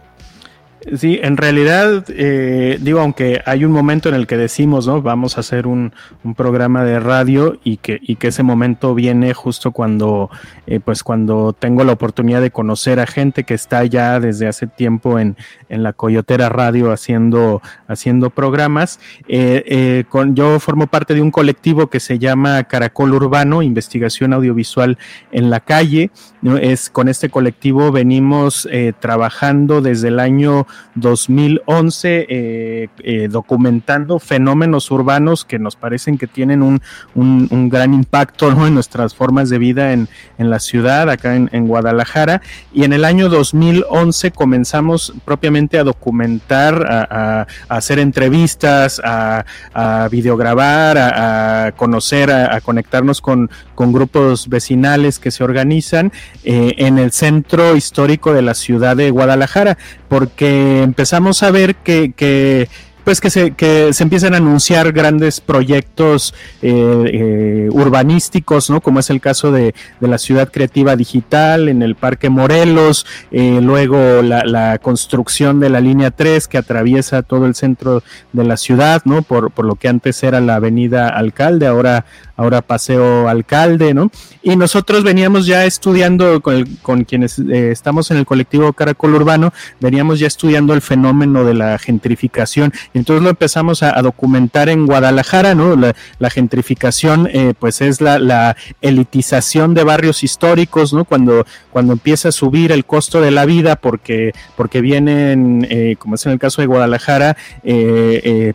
Sí, 0.93 1.19
en 1.23 1.35
realidad, 1.35 2.05
eh, 2.09 2.77
digo, 2.79 2.99
aunque 2.99 3.41
hay 3.47 3.65
un 3.65 3.71
momento 3.71 4.07
en 4.07 4.13
el 4.13 4.27
que 4.27 4.37
decimos, 4.37 4.85
¿no? 4.85 5.01
Vamos 5.01 5.35
a 5.35 5.39
hacer 5.39 5.65
un, 5.65 5.93
un 6.23 6.35
programa 6.35 6.83
de 6.83 6.99
radio 6.99 7.57
y 7.63 7.77
que, 7.77 7.99
y 8.03 8.17
que 8.17 8.27
ese 8.27 8.43
momento 8.43 8.93
viene 8.93 9.33
justo 9.33 9.71
cuando, 9.71 10.29
eh, 10.67 10.79
pues 10.79 11.01
cuando 11.01 11.53
tengo 11.53 11.83
la 11.83 11.93
oportunidad 11.93 12.39
de 12.39 12.51
conocer 12.51 12.99
a 12.99 13.07
gente 13.07 13.45
que 13.45 13.55
está 13.55 13.83
ya 13.85 14.19
desde 14.19 14.47
hace 14.47 14.67
tiempo 14.67 15.17
en, 15.17 15.35
en 15.69 15.81
la 15.81 15.93
Coyotera 15.93 16.49
Radio 16.49 16.91
haciendo, 16.91 17.63
haciendo 17.87 18.29
programas. 18.29 18.99
Eh, 19.27 19.63
eh, 19.65 20.03
con, 20.07 20.35
yo 20.35 20.59
formo 20.59 20.85
parte 20.87 21.15
de 21.15 21.21
un 21.21 21.31
colectivo 21.31 21.87
que 21.87 21.99
se 21.99 22.19
llama 22.19 22.63
Caracol 22.65 23.13
Urbano, 23.13 23.61
Investigación 23.63 24.33
Audiovisual 24.33 24.97
en 25.31 25.49
la 25.49 25.61
Calle. 25.61 26.11
¿no? 26.41 26.57
Es, 26.57 26.89
con 26.89 27.09
este 27.09 27.29
colectivo 27.29 27.91
venimos 27.91 28.67
eh, 28.71 28.93
trabajando 28.99 29.81
desde 29.81 30.09
el 30.09 30.19
año 30.19 30.67
2011 30.95 32.25
eh, 32.29 32.89
eh, 32.99 33.27
documentando 33.29 34.19
fenómenos 34.19 34.89
urbanos 34.91 35.45
que 35.45 35.59
nos 35.59 35.75
parecen 35.75 36.17
que 36.17 36.27
tienen 36.27 36.61
un, 36.61 36.81
un, 37.13 37.69
gran 37.69 37.93
impacto 37.93 38.51
en 38.51 38.73
nuestras 38.73 39.15
formas 39.15 39.49
de 39.49 39.57
vida 39.57 39.93
en, 39.93 40.07
en 40.37 40.49
la 40.49 40.59
ciudad, 40.59 41.09
acá 41.09 41.35
en, 41.35 41.67
Guadalajara. 41.67 42.41
Y 42.73 42.83
en 42.83 42.93
el 42.93 43.05
año 43.05 43.27
2011 43.29 44.31
comenzamos 44.31 45.13
propiamente 45.25 45.79
a 45.79 45.83
documentar, 45.83 46.85
a, 46.87 47.47
hacer 47.69 47.99
entrevistas, 47.99 49.01
a, 49.03 49.45
a 49.73 50.07
videograbar, 50.09 50.97
a, 50.97 51.73
conocer, 51.75 52.31
a, 52.31 52.61
conectarnos 52.61 53.21
con, 53.21 53.49
con 53.73 53.91
grupos 53.91 54.47
vecinales 54.47 55.19
que 55.19 55.31
se 55.31 55.43
organizan 55.43 56.11
eh, 56.43 56.75
en 56.77 56.97
el 56.97 57.11
centro 57.11 57.75
histórico 57.75 58.33
de 58.33 58.41
la 58.41 58.53
ciudad 58.53 58.95
de 58.95 59.11
Guadalajara, 59.11 59.77
porque 60.07 60.83
empezamos 60.83 61.43
a 61.43 61.51
ver 61.51 61.75
que, 61.75 62.67
pues 63.03 63.21
que 63.21 63.29
se, 63.29 63.51
que 63.51 63.93
se 63.93 64.03
empiezan 64.03 64.33
a 64.33 64.37
anunciar 64.37 64.91
grandes 64.91 65.39
proyectos 65.39 66.33
eh, 66.61 66.71
eh, 66.71 67.69
urbanísticos, 67.71 68.69
¿no? 68.69 68.81
Como 68.81 68.99
es 68.99 69.11
el 69.11 69.21
caso 69.21 69.51
de, 69.51 69.75
de, 69.99 70.07
la 70.07 70.17
ciudad 70.17 70.51
creativa 70.51 70.95
digital 70.95 71.69
en 71.69 71.83
el 71.83 71.95
Parque 71.95 72.29
Morelos, 72.29 73.05
eh, 73.31 73.59
luego 73.61 74.23
la, 74.23 74.43
la, 74.43 74.79
construcción 74.79 75.59
de 75.59 75.69
la 75.69 75.81
línea 75.81 76.09
3 76.09 76.47
que 76.47 76.57
atraviesa 76.57 77.21
todo 77.21 77.45
el 77.45 77.53
centro 77.53 78.01
de 78.33 78.43
la 78.43 78.57
ciudad, 78.57 79.03
¿no? 79.05 79.21
Por, 79.21 79.51
por 79.51 79.65
lo 79.65 79.75
que 79.75 79.87
antes 79.87 80.23
era 80.23 80.41
la 80.41 80.55
avenida 80.55 81.07
Alcalde, 81.09 81.67
ahora 81.67 82.05
ahora 82.37 82.61
Paseo 82.61 83.29
Alcalde, 83.29 83.93
¿no? 83.93 84.11
Y 84.43 84.55
nosotros 84.55 85.03
veníamos 85.03 85.45
ya 85.45 85.65
estudiando 85.65 86.41
con, 86.41 86.65
con 86.81 87.03
quienes 87.03 87.39
eh, 87.39 87.71
estamos 87.71 88.11
en 88.11 88.17
el 88.17 88.25
colectivo 88.25 88.73
Caracol 88.73 89.15
Urbano, 89.15 89.53
veníamos 89.79 90.19
ya 90.19 90.27
estudiando 90.27 90.73
el 90.73 90.81
fenómeno 90.81 91.43
de 91.45 91.53
la 91.53 91.77
gentrificación. 91.77 92.73
Entonces 92.93 93.23
lo 93.23 93.29
empezamos 93.29 93.83
a, 93.83 93.95
documentar 94.01 94.69
en 94.69 94.85
Guadalajara, 94.85 95.55
¿no? 95.55 95.75
La, 95.75 96.29
gentrificación, 96.29 97.29
eh, 97.31 97.53
pues 97.57 97.81
es 97.81 98.01
la, 98.01 98.19
la, 98.19 98.57
elitización 98.81 99.73
de 99.73 99.83
barrios 99.83 100.23
históricos, 100.23 100.93
¿no? 100.93 101.05
Cuando, 101.05 101.45
cuando 101.71 101.93
empieza 101.93 102.29
a 102.29 102.31
subir 102.31 102.71
el 102.71 102.85
costo 102.85 103.21
de 103.21 103.31
la 103.31 103.45
vida 103.45 103.77
porque, 103.77 104.33
porque 104.57 104.81
vienen, 104.81 105.65
eh, 105.69 105.95
como 105.97 106.15
es 106.15 106.25
en 106.25 106.33
el 106.33 106.39
caso 106.39 106.61
de 106.61 106.67
Guadalajara, 106.67 107.37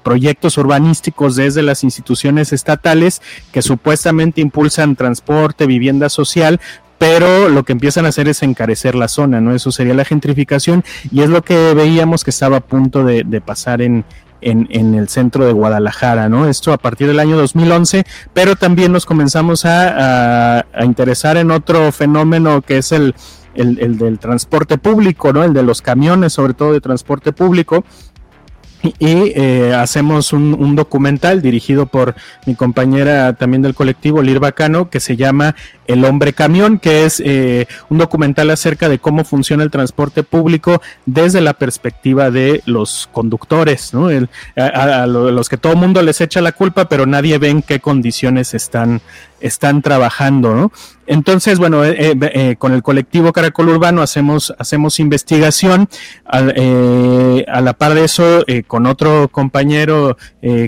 proyectos 0.02 0.58
urbanísticos 0.58 1.36
desde 1.36 1.62
las 1.62 1.84
instituciones 1.84 2.52
estatales 2.52 3.22
que 3.52 3.62
supuestamente 3.70 4.40
impulsan 4.40 4.96
transporte, 4.96 5.64
vivienda 5.64 6.08
social, 6.08 6.60
pero 6.98 7.48
lo 7.48 7.62
que 7.62 7.70
empiezan 7.70 8.04
a 8.04 8.08
hacer 8.08 8.26
es 8.26 8.42
encarecer 8.42 8.96
la 8.96 9.06
zona, 9.06 9.40
¿no? 9.40 9.54
Eso 9.54 9.70
sería 9.70 9.94
la 9.94 10.04
gentrificación 10.04 10.82
y 11.12 11.22
es 11.22 11.28
lo 11.28 11.42
que 11.42 11.72
veíamos 11.72 12.24
que 12.24 12.30
estaba 12.30 12.56
a 12.56 12.60
punto 12.60 13.04
de, 13.04 13.40
pasar 13.40 13.80
en, 13.80 14.04
en, 14.40 14.94
el 14.96 15.08
centro 15.08 15.46
de 15.46 15.52
Guadalajara, 15.52 16.28
¿no? 16.28 16.48
Esto 16.48 16.72
a 16.72 16.78
partir 16.78 17.06
del 17.06 17.20
año 17.20 17.36
2011, 17.36 18.02
pero 18.34 18.56
también 18.56 18.90
nos 18.90 19.06
comenzamos 19.06 19.64
a, 19.64 20.66
interesar 20.82 21.36
en 21.36 21.52
otro 21.52 21.92
fenómeno 21.92 22.62
que 22.62 22.78
es 22.78 22.90
el, 22.90 23.14
el, 23.54 23.98
del 23.98 24.18
transporte 24.18 24.78
público, 24.78 25.32
¿no? 25.32 25.44
El 25.44 25.54
de 25.54 25.62
los 25.62 25.80
camiones, 25.80 26.32
sobre 26.32 26.54
todo 26.54 26.72
de 26.72 26.80
transporte 26.80 27.32
público 27.32 27.84
y 28.82 29.32
eh, 29.34 29.74
hacemos 29.74 30.32
un, 30.32 30.74
documental 30.74 31.42
dirigido 31.42 31.86
por 31.86 32.14
mi 32.46 32.54
compañera 32.54 33.34
también 33.34 33.62
del 33.62 33.74
colectivo, 33.74 34.22
Lir 34.22 34.38
Bacano, 34.38 34.88
que 34.88 35.00
se 35.00 35.16
llama 35.16 35.54
El 35.86 36.04
Hombre 36.04 36.32
Camión, 36.32 36.78
que 36.78 37.04
es 37.04 37.20
eh, 37.24 37.66
un 37.90 37.98
documental 37.98 38.50
acerca 38.50 38.88
de 38.88 38.98
cómo 38.98 39.24
funciona 39.24 39.64
el 39.64 39.70
transporte 39.70 40.22
público 40.22 40.80
desde 41.04 41.40
la 41.40 41.54
perspectiva 41.54 42.30
de 42.30 42.62
los 42.64 43.08
conductores, 43.12 43.92
¿no? 43.92 44.08
a, 44.56 45.06
los 45.06 45.48
que 45.48 45.56
todo 45.56 45.72
el 45.74 45.78
mundo 45.78 46.02
les 46.02 46.20
echa 46.20 46.40
la 46.40 46.52
culpa, 46.52 46.88
pero 46.88 47.04
nadie 47.04 47.38
ve 47.38 47.48
en 47.48 47.62
qué 47.62 47.80
condiciones 47.80 48.54
están, 48.54 49.02
están 49.40 49.82
trabajando, 49.82 50.54
¿no? 50.54 50.72
Entonces, 51.10 51.58
bueno, 51.58 51.84
eh, 51.84 51.96
eh, 51.98 52.14
eh, 52.20 52.56
con 52.56 52.72
el 52.72 52.84
colectivo 52.84 53.32
Caracol 53.32 53.68
Urbano 53.68 54.00
hacemos, 54.00 54.54
hacemos 54.60 55.00
investigación. 55.00 55.88
A, 56.24 56.40
la 56.40 57.72
par 57.76 57.94
de 57.94 58.04
eso, 58.04 58.44
con 58.68 58.86
otro 58.86 59.26
compañero, 59.26 60.16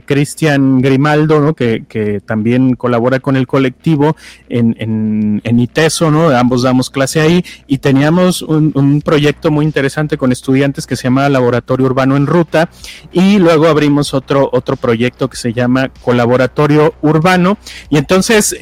Cristian 0.05 0.81
Grimaldo, 0.81 1.41
¿no? 1.41 1.55
Que, 1.55 1.85
que, 1.88 2.19
también 2.19 2.75
colabora 2.75 3.21
con 3.21 3.37
el 3.37 3.47
colectivo 3.47 4.17
en, 4.49 4.75
en, 4.81 5.41
en, 5.45 5.61
ITESO, 5.61 6.11
¿no? 6.11 6.31
Ambos 6.31 6.62
damos 6.62 6.91
clase 6.91 7.21
ahí 7.21 7.45
y 7.69 7.79
teníamos 7.79 8.43
un, 8.43 8.73
un 8.75 9.00
proyecto 9.02 9.52
muy 9.52 9.64
interesante 9.64 10.19
con 10.19 10.33
estudiantes 10.33 10.88
que 10.88 10.97
se 10.97 11.05
llama 11.05 11.29
Laboratorio 11.29 11.87
Urbano 11.87 12.17
en 12.17 12.26
Ruta 12.26 12.69
y 13.12 13.38
luego 13.38 13.69
abrimos 13.69 14.12
otro, 14.14 14.50
otro 14.52 14.75
proyecto 14.75 15.31
que 15.31 15.37
se 15.37 15.52
llama 15.52 15.91
Colaboratorio 16.02 16.95
Urbano 17.02 17.57
y 17.88 17.99
entonces, 17.99 18.57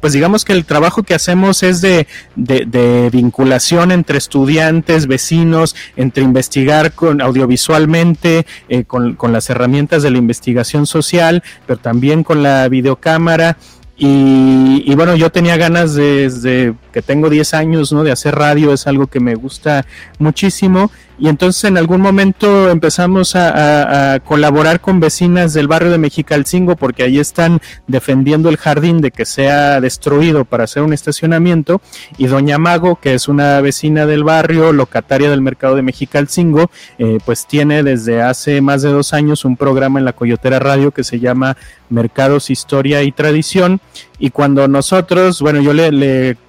pues 0.00 0.14
digamos 0.14 0.44
que 0.44 0.54
el 0.54 0.64
trabajo 0.64 1.02
que 1.02 1.14
hacemos 1.14 1.62
es 1.62 1.82
de, 1.82 2.06
de, 2.34 3.10
vinculación 3.12 3.92
entre 3.92 4.16
estudiantes, 4.16 5.06
vecinos, 5.06 5.76
entre 5.96 6.24
investigar 6.24 6.92
con 6.92 7.20
audiovisualmente, 7.20 8.46
eh, 8.68 8.84
con, 8.84 9.16
las 9.32 9.50
herramientas 9.50 10.02
de 10.02 10.10
la 10.10 10.18
investigación 10.18 10.86
social, 10.86 11.42
pero 11.66 11.78
también 11.78 12.24
con 12.24 12.42
la 12.42 12.68
videocámara. 12.68 13.58
Y, 13.96 14.92
bueno, 14.94 15.14
yo 15.14 15.30
tenía 15.30 15.56
ganas 15.56 15.94
desde 15.94 16.74
que 16.94 17.02
tengo 17.02 17.28
10 17.28 17.54
años, 17.54 17.92
¿no? 17.92 18.04
De 18.04 18.12
hacer 18.12 18.36
radio, 18.36 18.72
es 18.72 18.86
algo 18.86 19.08
que 19.08 19.18
me 19.18 19.34
gusta 19.34 19.84
muchísimo. 20.20 20.92
Y 21.18 21.28
entonces 21.28 21.64
en 21.64 21.76
algún 21.76 22.00
momento 22.00 22.70
empezamos 22.70 23.34
a, 23.36 24.20
colaborar 24.24 24.80
con 24.80 25.00
vecinas 25.00 25.52
del 25.52 25.68
barrio 25.68 25.90
de 25.90 25.98
Mexicalcingo 25.98 26.76
porque 26.76 27.02
ahí 27.02 27.18
están 27.18 27.60
defendiendo 27.86 28.48
el 28.48 28.56
jardín 28.56 29.00
de 29.00 29.10
que 29.10 29.24
sea 29.24 29.80
destruido 29.80 30.44
para 30.44 30.64
hacer 30.64 30.82
un 30.82 30.92
estacionamiento. 30.92 31.80
Y 32.16 32.26
Doña 32.26 32.58
Mago, 32.58 32.96
que 33.00 33.14
es 33.14 33.28
una 33.28 33.60
vecina 33.60 34.06
del 34.06 34.22
barrio, 34.22 34.72
locataria 34.72 35.30
del 35.30 35.42
mercado 35.42 35.74
de 35.74 35.82
Mexicalcingo, 35.82 36.70
eh, 36.98 37.18
pues 37.24 37.46
tiene 37.46 37.82
desde 37.82 38.22
hace 38.22 38.60
más 38.60 38.82
de 38.82 38.90
dos 38.90 39.12
años 39.12 39.44
un 39.44 39.56
programa 39.56 39.98
en 39.98 40.04
la 40.04 40.12
Coyotera 40.12 40.60
Radio 40.60 40.92
que 40.92 41.02
se 41.02 41.18
llama 41.18 41.56
Mercados, 41.88 42.50
Historia 42.50 43.02
y 43.02 43.10
Tradición. 43.12 43.80
Y 44.18 44.30
cuando 44.30 44.68
nosotros, 44.68 45.40
bueno, 45.40 45.60
yo 45.60 45.72
le, 45.72 45.90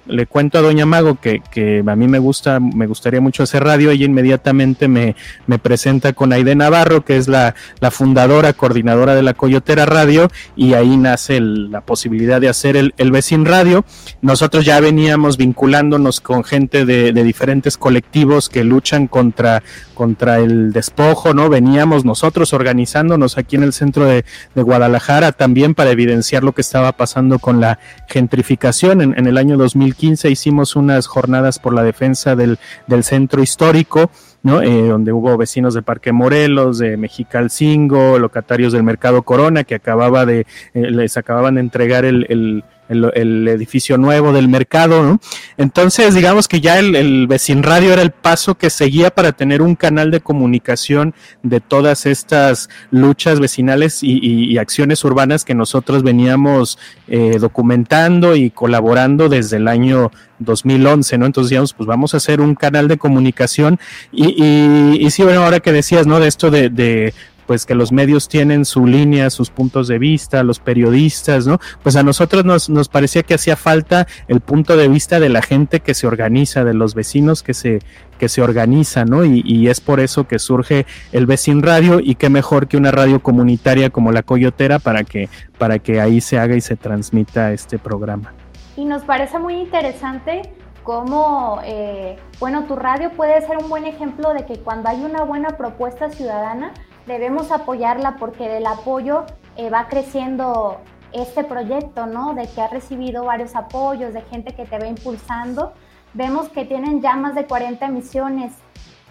le, 0.06 0.26
cuento 0.26 0.58
a 0.58 0.62
Doña 0.62 0.86
Mago 0.86 1.16
que, 1.20 1.42
que, 1.50 1.82
a 1.84 1.96
mí 1.96 2.06
me 2.06 2.20
gusta, 2.20 2.60
me 2.60 2.86
gustaría 2.86 3.20
mucho 3.20 3.42
hacer 3.42 3.64
radio, 3.64 3.90
ella 3.90 4.04
inmediatamente 4.04 4.86
me, 4.86 5.16
me 5.48 5.58
presenta 5.58 6.12
con 6.12 6.32
Aide 6.32 6.54
Navarro, 6.54 7.04
que 7.04 7.16
es 7.16 7.26
la, 7.26 7.56
la, 7.80 7.90
fundadora, 7.90 8.52
coordinadora 8.52 9.16
de 9.16 9.24
la 9.24 9.34
Coyotera 9.34 9.84
Radio, 9.84 10.30
y 10.54 10.74
ahí 10.74 10.96
nace 10.96 11.40
la 11.40 11.80
posibilidad 11.80 12.40
de 12.40 12.48
hacer 12.48 12.76
el, 12.76 12.94
el 12.98 13.10
Vecin 13.10 13.44
Radio. 13.44 13.84
Nosotros 14.22 14.64
ya 14.64 14.78
veníamos 14.78 15.36
vinculándonos 15.36 16.20
con 16.20 16.44
gente 16.44 16.86
de, 16.86 17.12
de 17.12 17.24
diferentes 17.24 17.76
colectivos 17.76 18.48
que 18.48 18.62
luchan 18.62 19.08
contra, 19.08 19.64
contra 19.94 20.38
el 20.38 20.72
despojo, 20.72 21.34
¿no? 21.34 21.48
Veníamos 21.48 22.04
nosotros 22.04 22.52
organizándonos 22.52 23.38
aquí 23.38 23.56
en 23.56 23.64
el 23.64 23.72
centro 23.72 24.04
de, 24.04 24.24
de 24.54 24.62
Guadalajara 24.62 25.32
también 25.32 25.74
para 25.74 25.90
evidenciar 25.90 26.44
lo 26.44 26.52
que 26.52 26.60
estaba 26.60 26.92
pasando 26.92 27.40
con 27.40 27.55
la 27.60 27.78
gentrificación. 28.08 29.00
En, 29.00 29.18
en 29.18 29.26
el 29.26 29.38
año 29.38 29.56
2015 29.56 30.30
hicimos 30.30 30.76
unas 30.76 31.06
jornadas 31.06 31.58
por 31.58 31.74
la 31.74 31.82
defensa 31.82 32.36
del, 32.36 32.58
del 32.86 33.04
centro 33.04 33.42
histórico, 33.42 34.10
¿no? 34.42 34.62
Eh, 34.62 34.88
donde 34.88 35.12
hubo 35.12 35.36
vecinos 35.36 35.74
del 35.74 35.82
Parque 35.82 36.12
Morelos, 36.12 36.78
de 36.78 36.96
Mexicalcingo, 36.96 38.18
locatarios 38.18 38.72
del 38.72 38.82
Mercado 38.84 39.22
Corona, 39.22 39.64
que 39.64 39.74
acababa 39.74 40.24
de, 40.24 40.46
eh, 40.74 40.90
les 40.90 41.16
acababan 41.16 41.56
de 41.56 41.60
entregar 41.62 42.04
el, 42.04 42.26
el 42.28 42.64
el, 42.88 43.48
edificio 43.48 43.98
nuevo 43.98 44.32
del 44.32 44.48
mercado, 44.48 45.02
¿no? 45.02 45.20
Entonces, 45.56 46.14
digamos 46.14 46.48
que 46.48 46.60
ya 46.60 46.78
el, 46.78 46.94
el 46.96 47.28
Radio 47.62 47.92
era 47.92 48.02
el 48.02 48.10
paso 48.10 48.56
que 48.56 48.70
seguía 48.70 49.10
para 49.10 49.32
tener 49.32 49.62
un 49.62 49.74
canal 49.74 50.10
de 50.10 50.20
comunicación 50.20 51.14
de 51.42 51.60
todas 51.60 52.06
estas 52.06 52.68
luchas 52.90 53.40
vecinales 53.40 54.00
y, 54.02 54.56
acciones 54.56 55.04
urbanas 55.04 55.44
que 55.44 55.54
nosotros 55.54 56.02
veníamos 56.02 56.78
eh, 57.08 57.36
documentando 57.38 58.36
y 58.36 58.50
colaborando 58.50 59.28
desde 59.28 59.58
el 59.58 59.68
año 59.68 60.10
2011, 60.38 61.18
¿no? 61.18 61.26
Entonces, 61.26 61.50
digamos, 61.50 61.74
pues 61.74 61.86
vamos 61.86 62.14
a 62.14 62.16
hacer 62.16 62.40
un 62.40 62.54
canal 62.54 62.88
de 62.88 62.96
comunicación 62.96 63.78
y, 64.12 64.42
y, 64.42 65.06
y 65.06 65.10
sí, 65.10 65.22
bueno, 65.24 65.44
ahora 65.44 65.60
que 65.60 65.72
decías, 65.72 66.06
¿no? 66.06 66.20
De 66.20 66.28
esto 66.28 66.50
de 66.50 67.12
pues 67.46 67.66
que 67.66 67.74
los 67.74 67.92
medios 67.92 68.28
tienen 68.28 68.64
su 68.64 68.86
línea, 68.86 69.30
sus 69.30 69.50
puntos 69.50 69.88
de 69.88 69.98
vista, 69.98 70.42
los 70.42 70.58
periodistas, 70.58 71.46
¿no? 71.46 71.58
Pues 71.82 71.96
a 71.96 72.02
nosotros 72.02 72.44
nos, 72.44 72.68
nos 72.68 72.88
parecía 72.88 73.22
que 73.22 73.34
hacía 73.34 73.56
falta 73.56 74.06
el 74.28 74.40
punto 74.40 74.76
de 74.76 74.88
vista 74.88 75.20
de 75.20 75.28
la 75.28 75.42
gente 75.42 75.80
que 75.80 75.94
se 75.94 76.06
organiza, 76.06 76.64
de 76.64 76.74
los 76.74 76.94
vecinos 76.94 77.42
que 77.42 77.54
se, 77.54 77.80
que 78.18 78.28
se 78.28 78.42
organiza, 78.42 79.04
¿no? 79.04 79.24
Y, 79.24 79.42
y 79.44 79.68
es 79.68 79.80
por 79.80 80.00
eso 80.00 80.26
que 80.26 80.38
surge 80.38 80.86
el 81.12 81.26
Vecin 81.26 81.62
Radio 81.62 82.00
y 82.00 82.16
qué 82.16 82.28
mejor 82.28 82.68
que 82.68 82.76
una 82.76 82.90
radio 82.90 83.20
comunitaria 83.20 83.90
como 83.90 84.12
la 84.12 84.22
Coyotera 84.22 84.78
para 84.78 85.04
que, 85.04 85.28
para 85.58 85.78
que 85.78 86.00
ahí 86.00 86.20
se 86.20 86.38
haga 86.38 86.56
y 86.56 86.60
se 86.60 86.76
transmita 86.76 87.52
este 87.52 87.78
programa. 87.78 88.32
Y 88.76 88.84
nos 88.84 89.02
parece 89.04 89.38
muy 89.38 89.54
interesante 89.54 90.42
cómo, 90.86 91.60
eh, 91.64 92.16
bueno, 92.38 92.64
tu 92.64 92.76
radio 92.76 93.10
puede 93.10 93.40
ser 93.44 93.56
un 93.58 93.68
buen 93.68 93.86
ejemplo 93.86 94.32
de 94.32 94.46
que 94.46 94.60
cuando 94.60 94.88
hay 94.88 95.02
una 95.02 95.24
buena 95.24 95.56
propuesta 95.56 96.10
ciudadana, 96.10 96.72
debemos 97.06 97.50
apoyarla 97.50 98.16
porque 98.16 98.48
del 98.48 98.66
apoyo 98.66 99.24
eh, 99.56 99.70
va 99.70 99.88
creciendo 99.88 100.78
este 101.12 101.44
proyecto, 101.44 102.06
¿no? 102.06 102.34
De 102.34 102.46
que 102.48 102.60
ha 102.60 102.68
recibido 102.68 103.24
varios 103.24 103.54
apoyos, 103.54 104.12
de 104.12 104.22
gente 104.22 104.54
que 104.54 104.66
te 104.66 104.78
va 104.78 104.86
impulsando. 104.86 105.72
Vemos 106.14 106.48
que 106.48 106.64
tienen 106.64 107.00
ya 107.00 107.16
más 107.16 107.34
de 107.34 107.46
40 107.46 107.86
emisiones 107.86 108.52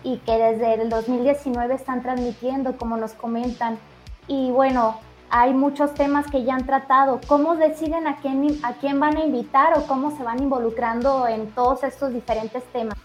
y 0.04 0.18
que 0.18 0.38
desde 0.38 0.76
el 0.76 0.90
2019 0.90 1.74
están 1.74 2.02
transmitiendo, 2.02 2.78
como 2.78 2.98
nos 2.98 3.14
comentan. 3.14 3.80
Y 4.28 4.52
bueno, 4.52 5.00
hay 5.30 5.54
muchos 5.54 5.94
temas 5.94 6.28
que 6.28 6.44
ya 6.44 6.56
han 6.56 6.66
tratado. 6.66 7.20
¿Cómo 7.28 7.56
deciden 7.56 8.08
a 8.08 8.18
quién, 8.18 8.60
a 8.64 8.74
quién 8.74 9.00
van 9.00 9.18
a 9.18 9.26
invitar 9.26 9.78
o 9.78 9.88
cómo 9.88 10.16
se 10.16 10.24
van 10.24 10.42
involucrando 10.42 11.28
en 11.28 11.50
todos 11.52 11.84
estos 11.84 12.14
diferentes 12.14 12.64
temas? 12.72 12.98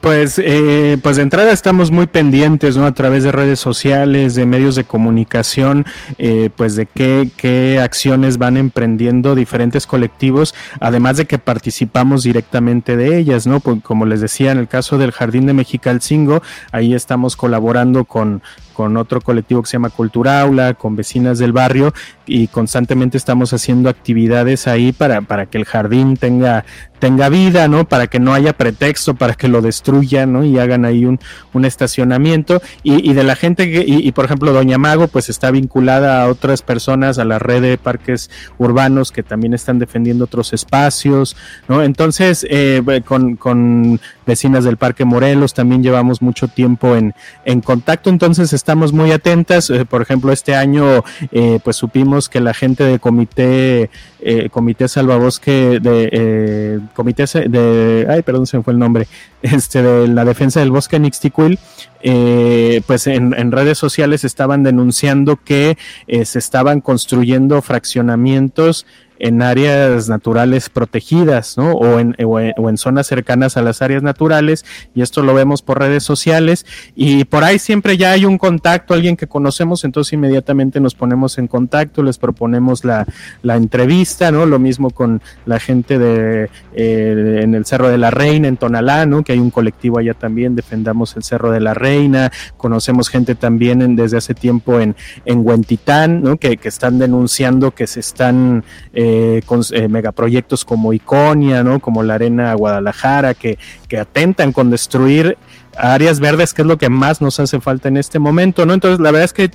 Pues, 0.00 0.40
eh, 0.42 0.96
pues 1.02 1.16
de 1.16 1.22
entrada 1.22 1.52
estamos 1.52 1.90
muy 1.90 2.06
pendientes, 2.06 2.76
¿no? 2.76 2.86
A 2.86 2.94
través 2.94 3.24
de 3.24 3.32
redes 3.32 3.58
sociales, 3.60 4.34
de 4.34 4.46
medios 4.46 4.76
de 4.76 4.84
comunicación, 4.84 5.84
eh, 6.16 6.48
pues 6.54 6.74
de 6.76 6.86
qué, 6.86 7.30
qué 7.36 7.80
acciones 7.80 8.38
van 8.38 8.56
emprendiendo 8.56 9.34
diferentes 9.34 9.86
colectivos, 9.86 10.54
además 10.80 11.18
de 11.18 11.26
que 11.26 11.38
participamos 11.38 12.22
directamente 12.22 12.96
de 12.96 13.18
ellas, 13.18 13.46
¿no? 13.46 13.60
Pues, 13.60 13.82
como 13.82 14.06
les 14.06 14.20
decía, 14.20 14.52
en 14.52 14.58
el 14.58 14.68
caso 14.68 14.96
del 14.96 15.12
Jardín 15.12 15.46
de 15.46 15.52
Mexicalcingo, 15.52 16.42
ahí 16.72 16.94
estamos 16.94 17.36
colaborando 17.36 18.04
con, 18.04 18.42
con 18.74 18.98
otro 18.98 19.20
colectivo 19.22 19.62
que 19.62 19.68
se 19.68 19.72
llama 19.74 19.88
Culturaula, 19.88 20.74
con 20.74 20.96
vecinas 20.96 21.38
del 21.38 21.52
barrio 21.52 21.94
y 22.26 22.48
constantemente 22.48 23.16
estamos 23.16 23.52
haciendo 23.52 23.88
actividades 23.88 24.66
ahí 24.66 24.92
para, 24.92 25.22
para 25.22 25.46
que 25.46 25.58
el 25.58 25.64
jardín 25.64 26.16
tenga, 26.16 26.64
tenga 26.98 27.28
vida, 27.28 27.68
¿no? 27.68 27.86
Para 27.86 28.06
que 28.06 28.18
no 28.18 28.34
haya 28.34 28.54
pretexto 28.54 29.14
para 29.14 29.34
que 29.34 29.48
lo 29.48 29.60
destruyan, 29.60 30.32
¿no? 30.32 30.44
Y 30.44 30.58
hagan 30.58 30.84
ahí 30.84 31.04
un, 31.04 31.20
un 31.52 31.64
estacionamiento. 31.64 32.62
Y, 32.82 33.10
y, 33.10 33.12
de 33.14 33.24
la 33.24 33.36
gente 33.36 33.70
que, 33.70 33.84
y, 33.86 34.06
y, 34.06 34.12
por 34.12 34.24
ejemplo, 34.24 34.52
Doña 34.52 34.78
Mago, 34.78 35.08
pues 35.08 35.28
está 35.28 35.50
vinculada 35.50 36.22
a 36.22 36.28
otras 36.28 36.62
personas, 36.62 37.18
a 37.18 37.24
la 37.24 37.38
red 37.38 37.62
de 37.62 37.78
parques 37.78 38.30
urbanos 38.58 39.12
que 39.12 39.22
también 39.22 39.54
están 39.54 39.78
defendiendo 39.78 40.24
otros 40.24 40.52
espacios, 40.52 41.36
¿no? 41.68 41.82
Entonces, 41.82 42.46
eh, 42.48 42.82
con, 43.04 43.36
con 43.36 44.00
vecinas 44.26 44.64
del 44.64 44.76
Parque 44.76 45.04
Morelos 45.04 45.54
también 45.54 45.82
llevamos 45.82 46.22
mucho 46.22 46.48
tiempo 46.48 46.96
en, 46.96 47.14
en 47.44 47.60
contacto, 47.60 48.10
entonces 48.10 48.52
estamos 48.52 48.92
muy 48.92 49.12
atentas. 49.12 49.70
Eh, 49.70 49.84
por 49.84 50.02
ejemplo, 50.02 50.32
este 50.32 50.54
año, 50.54 51.04
eh, 51.32 51.58
pues 51.62 51.76
supimos 51.76 52.28
que 52.28 52.40
la 52.40 52.54
gente 52.54 52.84
del 52.84 53.00
comité, 53.00 53.90
eh, 54.26 54.48
comité 54.50 54.88
salvabosque 54.88 55.80
de, 55.80 56.08
eh, 56.10 56.80
comité 56.94 57.24
de, 57.46 58.06
ay, 58.08 58.22
perdón, 58.22 58.46
se 58.46 58.56
me 58.56 58.62
fue 58.62 58.72
el 58.72 58.78
nombre, 58.78 59.06
este, 59.42 59.82
de 59.82 60.08
la 60.08 60.24
defensa 60.24 60.60
del 60.60 60.70
bosque 60.70 60.96
en 60.96 61.04
Ixtiquil, 61.04 61.58
eh, 62.02 62.80
pues 62.86 63.06
en, 63.06 63.52
redes 63.52 63.76
sociales 63.76 64.24
estaban 64.24 64.62
denunciando 64.62 65.36
que 65.36 65.76
se 66.24 66.38
estaban 66.38 66.80
construyendo 66.80 67.60
fraccionamientos 67.60 68.86
en 69.24 69.40
áreas 69.40 70.10
naturales 70.10 70.68
protegidas, 70.68 71.56
¿no? 71.56 71.72
O 71.72 71.98
en, 71.98 72.14
o 72.18 72.68
en, 72.68 72.76
zonas 72.76 73.06
cercanas 73.06 73.56
a 73.56 73.62
las 73.62 73.80
áreas 73.80 74.02
naturales, 74.02 74.66
y 74.94 75.00
esto 75.00 75.22
lo 75.22 75.32
vemos 75.32 75.62
por 75.62 75.78
redes 75.78 76.02
sociales, 76.02 76.66
y 76.94 77.24
por 77.24 77.42
ahí 77.42 77.58
siempre 77.58 77.96
ya 77.96 78.10
hay 78.10 78.26
un 78.26 78.36
contacto, 78.36 78.92
alguien 78.92 79.16
que 79.16 79.26
conocemos, 79.26 79.82
entonces 79.84 80.12
inmediatamente 80.12 80.78
nos 80.78 80.94
ponemos 80.94 81.38
en 81.38 81.46
contacto, 81.46 82.02
les 82.02 82.18
proponemos 82.18 82.84
la, 82.84 83.06
la 83.40 83.56
entrevista, 83.56 84.30
¿no? 84.30 84.44
Lo 84.44 84.58
mismo 84.58 84.90
con 84.90 85.22
la 85.46 85.58
gente 85.58 85.98
de 85.98 86.50
eh, 86.74 87.40
en 87.42 87.54
el 87.54 87.64
Cerro 87.64 87.88
de 87.88 87.96
la 87.96 88.10
Reina, 88.10 88.46
en 88.48 88.58
Tonalá, 88.58 89.06
¿no? 89.06 89.24
Que 89.24 89.32
hay 89.32 89.38
un 89.38 89.50
colectivo 89.50 89.98
allá 89.98 90.12
también, 90.12 90.54
defendamos 90.54 91.16
el 91.16 91.22
Cerro 91.22 91.50
de 91.50 91.60
la 91.60 91.72
Reina, 91.72 92.30
conocemos 92.58 93.08
gente 93.08 93.34
también 93.34 93.80
en, 93.80 93.96
desde 93.96 94.18
hace 94.18 94.34
tiempo 94.34 94.80
en, 94.80 94.94
en 95.24 95.46
Huentitán, 95.46 96.22
¿no? 96.22 96.36
Que, 96.36 96.58
que 96.58 96.68
están 96.68 96.98
denunciando 96.98 97.70
que 97.70 97.86
se 97.86 98.00
están 98.00 98.64
eh, 98.92 99.13
eh, 99.14 99.42
con 99.46 99.60
eh, 99.70 99.86
megaproyectos 99.86 100.64
como 100.64 100.92
Iconia, 100.92 101.62
¿no? 101.62 101.78
Como 101.78 102.02
la 102.02 102.14
Arena 102.14 102.52
Guadalajara, 102.54 103.34
que, 103.34 103.58
que 103.86 103.98
atentan 103.98 104.52
con 104.52 104.70
destruir 104.70 105.38
áreas 105.76 106.20
verdes, 106.20 106.54
que 106.54 106.62
es 106.62 106.68
lo 106.68 106.78
que 106.78 106.88
más 106.88 107.20
nos 107.20 107.40
hace 107.40 107.60
falta 107.60 107.88
en 107.88 107.96
este 107.96 108.18
momento, 108.18 108.66
¿no? 108.66 108.74
Entonces, 108.74 109.00
la 109.00 109.10
verdad 109.10 109.24
es 109.24 109.32
que 109.32 109.50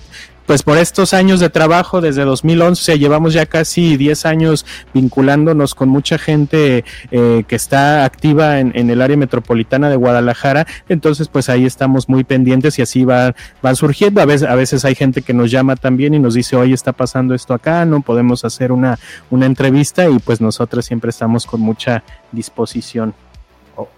pues 0.50 0.64
por 0.64 0.80
estos 0.80 1.14
años 1.14 1.40
de 1.40 1.52
trabajo 1.52 2.02
desde 2.02 2.24
2011 2.24 2.98
llevamos 2.98 3.34
ya 3.34 3.46
casi 3.46 3.98
10 3.98 4.26
años 4.26 4.66
vinculándonos 4.96 5.76
con 5.76 5.90
mucha 5.90 6.18
gente 6.18 6.84
eh, 7.12 7.44
que 7.48 7.56
está 7.56 8.04
activa 8.04 8.60
en, 8.60 8.72
en, 8.74 8.90
el 8.90 9.04
área 9.04 9.16
metropolitana 9.16 9.92
de 9.92 9.96
Guadalajara, 9.96 10.66
entonces 10.88 11.28
pues 11.28 11.50
ahí 11.50 11.68
estamos 11.68 12.10
muy 12.10 12.24
pendientes 12.24 12.80
y 12.80 12.82
así 12.82 13.06
va, 13.06 13.36
van 13.62 13.76
surgiendo, 13.76 14.22
a 14.22 14.26
veces, 14.26 14.50
a 14.50 14.56
veces 14.56 14.86
hay 14.86 14.96
gente 14.96 15.22
que 15.22 15.36
nos 15.36 15.52
llama 15.52 15.76
también 15.76 16.16
y 16.16 16.20
nos 16.20 16.34
dice, 16.34 16.56
oye, 16.56 16.74
está 16.74 16.94
pasando 16.94 17.36
esto 17.36 17.54
acá, 17.54 17.86
no 17.86 18.02
podemos 18.02 18.44
hacer 18.44 18.72
una, 18.72 18.98
una 19.30 19.46
entrevista 19.46 20.10
y 20.10 20.18
pues 20.18 20.42
nosotros 20.42 20.84
siempre 20.84 21.12
estamos 21.12 21.46
con 21.46 21.62
mucha 21.62 22.04
disposición. 22.32 23.14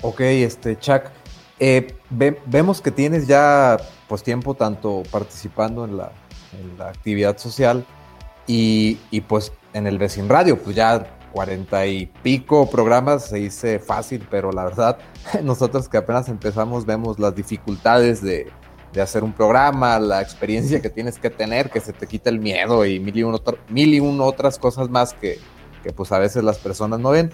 Ok, 0.01 0.19
este, 0.19 0.77
Chuck, 0.77 1.03
eh, 1.61 1.95
ve, 2.09 2.41
vemos 2.47 2.81
que 2.81 2.91
tienes 2.91 3.27
ya 3.27 3.77
pues 4.09 4.23
tiempo 4.23 4.55
tanto 4.55 5.03
participando 5.11 5.85
en 5.85 5.95
la 5.95 6.11
en 6.59 6.77
la 6.77 6.89
actividad 6.89 7.37
social 7.37 7.85
y, 8.47 8.97
y, 9.11 9.21
pues 9.21 9.53
en 9.73 9.87
el 9.87 9.97
Vecin 9.97 10.27
Radio, 10.27 10.61
pues 10.61 10.75
ya 10.75 11.17
cuarenta 11.31 11.85
y 11.85 12.07
pico 12.23 12.69
programas 12.69 13.27
se 13.29 13.37
dice 13.37 13.79
fácil, 13.79 14.27
pero 14.29 14.51
la 14.51 14.65
verdad 14.65 14.97
nosotros 15.43 15.87
que 15.87 15.97
apenas 15.97 16.27
empezamos 16.27 16.85
vemos 16.85 17.19
las 17.19 17.35
dificultades 17.35 18.21
de, 18.21 18.47
de 18.91 19.01
hacer 19.01 19.23
un 19.23 19.31
programa, 19.31 19.99
la 19.99 20.21
experiencia 20.21 20.81
que 20.81 20.89
tienes 20.89 21.19
que 21.19 21.29
tener, 21.29 21.69
que 21.69 21.79
se 21.79 21.93
te 21.93 22.07
quita 22.07 22.29
el 22.29 22.39
miedo 22.39 22.85
y 22.85 22.99
mil 22.99 23.17
y, 23.17 23.23
un 23.23 23.39
mil 23.69 23.93
y 23.93 23.99
una 23.99 24.23
otras 24.23 24.57
cosas 24.57 24.89
más 24.89 25.13
que, 25.13 25.39
que 25.83 25.93
pues 25.93 26.11
a 26.11 26.19
veces 26.19 26.43
las 26.43 26.57
personas 26.57 26.99
no 26.99 27.11
ven, 27.11 27.31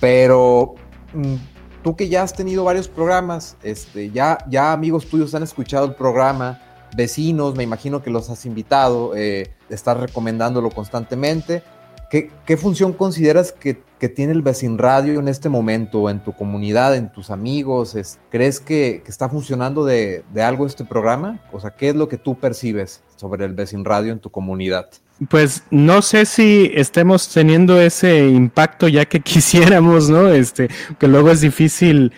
pero 0.00 0.74
mm, 1.14 1.34
tú 1.82 1.96
que 1.96 2.08
ya 2.08 2.22
has 2.22 2.32
tenido 2.32 2.64
varios 2.64 2.88
programas, 2.88 3.56
este, 3.62 4.10
ya, 4.10 4.38
ya 4.48 4.72
amigos 4.72 5.06
tuyos 5.06 5.34
han 5.34 5.42
escuchado 5.42 5.86
el 5.86 5.94
programa, 5.94 6.60
vecinos, 6.96 7.54
me 7.54 7.62
imagino 7.62 8.02
que 8.02 8.10
los 8.10 8.30
has 8.30 8.46
invitado, 8.46 9.14
eh, 9.14 9.50
estás 9.68 9.98
recomendándolo 9.98 10.70
constantemente. 10.70 11.62
¿Qué, 12.10 12.30
qué 12.44 12.56
función 12.56 12.92
consideras 12.92 13.52
que, 13.52 13.84
tiene 14.08 14.32
el 14.32 14.40
Vecin 14.40 14.78
Radio 14.78 15.20
en 15.20 15.28
este 15.28 15.48
momento, 15.50 16.08
en 16.08 16.24
tu 16.24 16.32
comunidad, 16.32 16.96
en 16.96 17.12
tus 17.12 17.30
amigos? 17.30 17.94
Es, 17.94 18.18
¿Crees 18.30 18.58
que, 18.58 19.02
que 19.04 19.10
está 19.10 19.28
funcionando 19.28 19.84
de, 19.84 20.24
de, 20.32 20.42
algo 20.42 20.66
este 20.66 20.84
programa? 20.84 21.40
O 21.52 21.60
sea, 21.60 21.70
¿qué 21.70 21.90
es 21.90 21.94
lo 21.94 22.08
que 22.08 22.16
tú 22.16 22.38
percibes 22.40 23.02
sobre 23.14 23.44
el 23.44 23.54
Vecin 23.54 23.84
Radio 23.84 24.12
en 24.12 24.18
tu 24.18 24.30
comunidad? 24.30 24.88
Pues 25.28 25.64
no 25.70 26.00
sé 26.00 26.24
si 26.24 26.70
estemos 26.74 27.28
teniendo 27.28 27.80
ese 27.80 28.28
impacto 28.28 28.88
ya 28.88 29.04
que 29.04 29.20
quisiéramos, 29.20 30.08
¿no? 30.08 30.28
Este, 30.28 30.68
que 30.98 31.08
luego 31.08 31.30
es 31.30 31.40
difícil, 31.40 32.12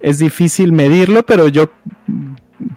es 0.00 0.18
difícil 0.18 0.72
medirlo, 0.72 1.24
pero 1.24 1.48
yo 1.48 1.70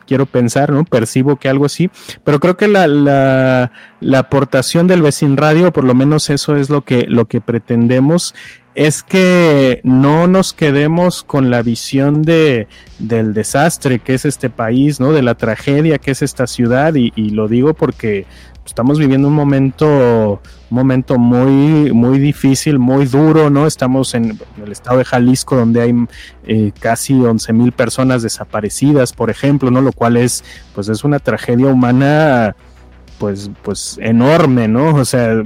quiero 0.05 0.25
pensar, 0.25 0.71
¿no? 0.71 0.83
Percibo 0.83 1.37
que 1.37 1.47
algo 1.47 1.65
así, 1.65 1.89
pero 2.23 2.39
creo 2.39 2.57
que 2.57 2.67
la, 2.67 2.87
la, 2.87 3.71
la 4.01 4.19
aportación 4.19 4.87
del 4.87 5.01
vecin 5.01 5.37
radio, 5.37 5.71
por 5.71 5.85
lo 5.85 5.93
menos 5.93 6.29
eso 6.29 6.57
es 6.57 6.69
lo 6.69 6.81
que, 6.81 7.05
lo 7.07 7.25
que 7.25 7.39
pretendemos, 7.39 8.35
es 8.75 9.03
que 9.03 9.81
no 9.83 10.27
nos 10.27 10.53
quedemos 10.53 11.23
con 11.23 11.49
la 11.49 11.61
visión 11.61 12.21
de, 12.21 12.67
del 12.97 13.33
desastre 13.33 13.99
que 13.99 14.13
es 14.13 14.25
este 14.25 14.49
país, 14.49 14.99
¿no? 14.99 15.13
De 15.13 15.21
la 15.21 15.35
tragedia 15.35 15.97
que 15.97 16.11
es 16.11 16.21
esta 16.21 16.47
ciudad, 16.47 16.95
y 16.95 17.29
lo 17.29 17.47
digo 17.47 17.73
porque 17.73 18.25
estamos 18.69 18.99
viviendo 18.99 19.27
un 19.27 19.33
momento, 19.33 20.41
momento 20.69 21.17
muy, 21.17 21.91
muy 21.91 22.19
difícil, 22.19 22.79
muy 22.79 23.05
duro, 23.05 23.49
¿no? 23.49 23.65
Estamos 23.65 24.13
en, 24.13 24.39
el 24.63 24.71
estado 24.71 24.99
de 24.99 25.05
Jalisco, 25.05 25.55
donde 25.55 25.81
hay 25.81 25.93
eh, 26.45 26.71
casi 26.79 27.13
11 27.13 27.51
mil 27.53 27.71
personas 27.71 28.21
desaparecidas, 28.21 29.13
por 29.13 29.29
ejemplo, 29.29 29.71
¿no? 29.71 29.81
Lo 29.81 29.91
cual 29.91 30.17
es, 30.17 30.43
pues 30.75 30.87
es 30.89 31.03
una 31.03 31.19
tragedia 31.19 31.67
humana, 31.67 32.55
pues, 33.17 33.49
pues 33.63 33.97
enorme, 34.01 34.67
¿no? 34.67 34.95
O 34.95 35.05
sea, 35.05 35.43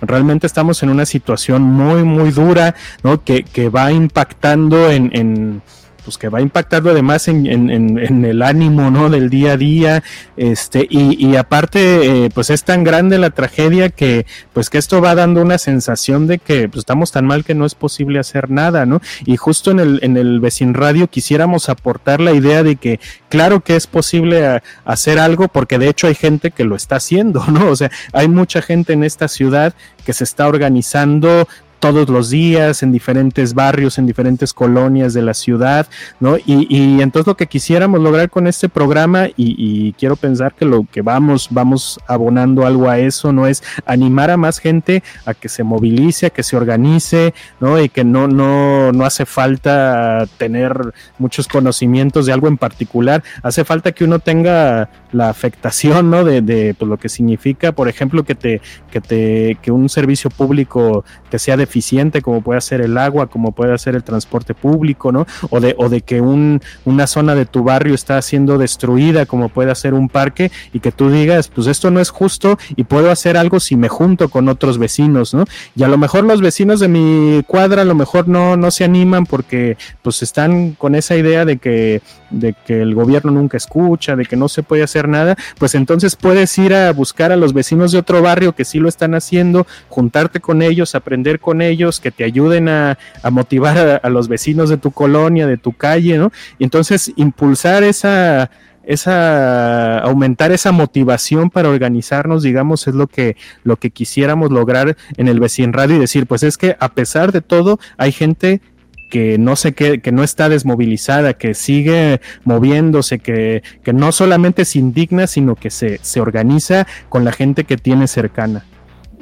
realmente 0.00 0.46
estamos 0.46 0.82
en 0.82 0.90
una 0.90 1.06
situación 1.06 1.62
muy, 1.62 2.04
muy 2.04 2.30
dura, 2.30 2.74
¿no? 3.02 3.24
Que, 3.24 3.42
que 3.42 3.70
va 3.70 3.90
impactando 3.90 4.90
en 4.90 5.62
pues 6.06 6.18
que 6.18 6.28
va 6.28 6.40
impactando 6.40 6.90
además 6.90 7.26
en, 7.26 7.46
en, 7.48 8.24
el 8.24 8.42
ánimo 8.42 8.92
no 8.92 9.10
del 9.10 9.28
día 9.28 9.54
a 9.54 9.56
día 9.56 10.04
este 10.36 10.86
y, 10.88 11.34
aparte 11.34 12.26
eh, 12.26 12.30
pues 12.32 12.48
es 12.50 12.62
tan 12.62 12.84
grande 12.84 13.18
la 13.18 13.30
tragedia 13.30 13.90
que 13.90 14.24
pues 14.52 14.70
que 14.70 14.78
esto 14.78 15.00
va 15.00 15.16
dando 15.16 15.42
una 15.42 15.58
sensación 15.58 16.28
de 16.28 16.38
que 16.38 16.68
pues, 16.68 16.82
estamos 16.82 17.10
tan 17.10 17.26
mal 17.26 17.44
que 17.44 17.56
no 17.56 17.66
es 17.66 17.74
posible 17.74 18.20
hacer 18.20 18.50
nada 18.50 18.86
no 18.86 19.00
y 19.24 19.36
justo 19.36 19.72
en 19.72 19.80
el 19.80 19.98
en 20.02 20.16
el 20.16 20.38
vecin 20.38 20.74
radio 20.74 21.08
quisiéramos 21.08 21.68
aportar 21.68 22.20
la 22.20 22.32
idea 22.32 22.62
de 22.62 22.76
que 22.76 23.00
claro 23.28 23.58
que 23.62 23.74
es 23.74 23.88
posible 23.88 24.46
a, 24.46 24.62
hacer 24.84 25.18
algo 25.18 25.48
porque 25.48 25.76
de 25.76 25.88
hecho 25.88 26.06
hay 26.06 26.14
gente 26.14 26.52
que 26.52 26.62
lo 26.62 26.76
está 26.76 26.96
haciendo 26.96 27.44
no 27.48 27.68
o 27.68 27.74
sea 27.74 27.90
hay 28.12 28.28
mucha 28.28 28.62
gente 28.62 28.92
en 28.92 29.02
esta 29.02 29.26
ciudad 29.26 29.74
que 30.04 30.12
se 30.12 30.22
está 30.22 30.46
organizando 30.46 31.48
todos 31.86 32.08
los 32.08 32.30
días 32.30 32.82
en 32.82 32.90
diferentes 32.90 33.54
barrios, 33.54 33.96
en 33.96 34.06
diferentes 34.06 34.52
colonias 34.52 35.14
de 35.14 35.22
la 35.22 35.34
ciudad, 35.34 35.86
¿no? 36.18 36.36
Y, 36.44 37.00
entonces 37.00 37.28
lo 37.28 37.36
que 37.36 37.46
quisiéramos 37.46 38.00
lograr 38.00 38.28
con 38.28 38.48
este 38.48 38.68
programa, 38.68 39.28
y, 39.36 39.92
quiero 39.92 40.16
pensar 40.16 40.52
que 40.54 40.64
lo 40.64 40.84
que 40.90 41.00
vamos, 41.00 41.46
vamos 41.50 42.00
abonando 42.08 42.66
algo 42.66 42.90
a 42.90 42.98
eso, 42.98 43.32
¿no? 43.32 43.46
Es 43.46 43.62
animar 43.86 44.32
a 44.32 44.36
más 44.36 44.58
gente 44.58 45.04
a 45.26 45.34
que 45.34 45.48
se 45.48 45.62
movilice, 45.62 46.26
a 46.26 46.30
que 46.30 46.42
se 46.42 46.56
organice, 46.56 47.34
¿no? 47.60 47.80
Y 47.80 47.88
que 47.88 48.02
no, 48.02 48.26
no, 48.26 48.90
no 48.90 49.04
hace 49.04 49.24
falta 49.24 50.26
tener 50.38 50.92
muchos 51.18 51.46
conocimientos 51.46 52.26
de 52.26 52.32
algo 52.32 52.48
en 52.48 52.58
particular, 52.58 53.22
hace 53.44 53.64
falta 53.64 53.92
que 53.92 54.02
uno 54.02 54.18
tenga 54.18 54.90
la 55.12 55.28
afectación, 55.28 56.10
¿no? 56.10 56.24
De, 56.24 56.40
de 56.40 56.74
pues, 56.74 56.88
lo 56.88 56.96
que 56.96 57.08
significa, 57.08 57.70
por 57.70 57.88
ejemplo, 57.88 58.24
que 58.24 58.34
te, 58.34 58.60
que 58.90 59.00
te, 59.00 59.56
que 59.62 59.70
un 59.70 59.88
servicio 59.88 60.30
público 60.30 61.04
te 61.30 61.38
sea 61.38 61.56
deficiente, 61.76 62.22
como 62.22 62.40
puede 62.40 62.62
ser 62.62 62.80
el 62.80 62.96
agua, 62.96 63.26
como 63.26 63.52
puede 63.52 63.76
ser 63.76 63.96
el 63.96 64.02
transporte 64.02 64.54
público, 64.54 65.12
¿no? 65.12 65.26
O 65.50 65.60
de, 65.60 65.74
o 65.76 65.90
de 65.90 66.00
que 66.00 66.22
un, 66.22 66.62
una 66.86 67.06
zona 67.06 67.34
de 67.34 67.44
tu 67.44 67.64
barrio 67.64 67.94
está 67.94 68.20
siendo 68.22 68.56
destruida, 68.56 69.26
como 69.26 69.50
puede 69.50 69.74
ser 69.74 69.92
un 69.92 70.08
parque, 70.08 70.50
y 70.72 70.80
que 70.80 70.90
tú 70.90 71.10
digas, 71.10 71.48
pues 71.48 71.66
esto 71.66 71.90
no 71.90 72.00
es 72.00 72.08
justo 72.08 72.58
y 72.76 72.84
puedo 72.84 73.10
hacer 73.10 73.36
algo 73.36 73.60
si 73.60 73.76
me 73.76 73.88
junto 73.88 74.30
con 74.30 74.48
otros 74.48 74.78
vecinos, 74.78 75.34
¿no? 75.34 75.44
Y 75.74 75.82
a 75.82 75.88
lo 75.88 75.98
mejor 75.98 76.24
los 76.24 76.40
vecinos 76.40 76.80
de 76.80 76.88
mi 76.88 77.42
cuadra 77.46 77.82
a 77.82 77.84
lo 77.84 77.94
mejor 77.94 78.26
no, 78.26 78.56
no 78.56 78.70
se 78.70 78.84
animan 78.84 79.26
porque 79.26 79.76
pues 80.00 80.22
están 80.22 80.72
con 80.72 80.94
esa 80.94 81.14
idea 81.14 81.44
de 81.44 81.58
que, 81.58 82.00
de 82.30 82.54
que 82.54 82.80
el 82.82 82.94
gobierno 82.94 83.30
nunca 83.30 83.56
escucha, 83.56 84.16
de 84.16 84.24
que 84.24 84.36
no 84.36 84.48
se 84.48 84.62
puede 84.62 84.82
hacer 84.82 85.08
nada, 85.08 85.36
pues 85.58 85.74
entonces 85.74 86.16
puedes 86.16 86.56
ir 86.58 86.74
a 86.74 86.92
buscar 86.92 87.32
a 87.32 87.36
los 87.36 87.52
vecinos 87.52 87.92
de 87.92 87.98
otro 87.98 88.22
barrio 88.22 88.54
que 88.54 88.64
sí 88.64 88.78
lo 88.78 88.88
están 88.88 89.14
haciendo, 89.14 89.66
juntarte 89.88 90.40
con 90.40 90.62
ellos, 90.62 90.94
aprender 90.94 91.40
con 91.40 91.62
ellos, 91.62 92.00
que 92.00 92.10
te 92.10 92.24
ayuden 92.24 92.68
a, 92.68 92.98
a 93.22 93.30
motivar 93.30 94.00
a, 94.02 94.08
los 94.08 94.28
vecinos 94.28 94.68
de 94.68 94.76
tu 94.76 94.90
colonia, 94.90 95.46
de 95.46 95.56
tu 95.56 95.72
calle, 95.72 96.18
¿no? 96.18 96.32
Y 96.58 96.64
entonces 96.64 97.12
impulsar 97.16 97.82
esa, 97.82 98.50
esa, 98.84 99.98
aumentar 99.98 100.52
esa 100.52 100.72
motivación 100.72 101.50
para 101.50 101.68
organizarnos, 101.68 102.42
digamos, 102.42 102.86
es 102.86 102.94
lo 102.94 103.08
que, 103.08 103.36
lo 103.64 103.76
que 103.76 103.90
quisiéramos 103.90 104.50
lograr 104.50 104.96
en 105.16 105.28
el 105.28 105.40
Vecin 105.40 105.72
Radio 105.72 105.96
y 105.96 106.00
decir, 106.00 106.26
pues 106.26 106.42
es 106.42 106.56
que 106.56 106.76
a 106.80 106.88
pesar 106.90 107.32
de 107.32 107.42
todo, 107.42 107.78
hay 107.98 108.12
gente 108.12 108.62
que 109.08 109.38
no 109.38 109.56
sé 109.56 109.72
qué, 109.72 110.00
que 110.00 110.12
no 110.12 110.22
está 110.22 110.48
desmovilizada, 110.48 111.34
que 111.34 111.54
sigue 111.54 112.20
moviéndose, 112.44 113.18
que, 113.18 113.62
que 113.82 113.92
no 113.92 114.12
solamente 114.12 114.64
se 114.64 114.78
indigna, 114.78 115.26
sino 115.26 115.54
que 115.54 115.70
se, 115.70 115.98
se 116.02 116.20
organiza 116.20 116.86
con 117.08 117.24
la 117.24 117.32
gente 117.32 117.64
que 117.64 117.76
tiene 117.76 118.06
cercana. 118.06 118.64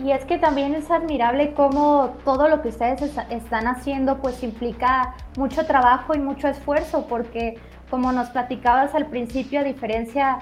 Y 0.05 0.12
es 0.12 0.25
que 0.27 0.38
también 0.38 0.75
es 0.75 0.90
admirable 0.90 1.55
cómo 1.55 2.16
todo 2.25 2.49
lo 2.49 2.61
que 2.61 2.68
ustedes 2.68 3.01
están 3.31 3.66
haciendo 3.66 4.20
pues 4.20 4.42
implica 4.42 5.14
mucho 5.38 5.64
trabajo 5.64 6.14
y 6.14 6.18
mucho 6.18 6.47
esfuerzo, 6.49 7.07
porque 7.09 7.59
como 7.90 8.12
nos 8.12 8.29
platicabas 8.31 8.94
al 8.94 9.07
principio, 9.07 9.61
a 9.61 9.62
diferencia 9.62 10.40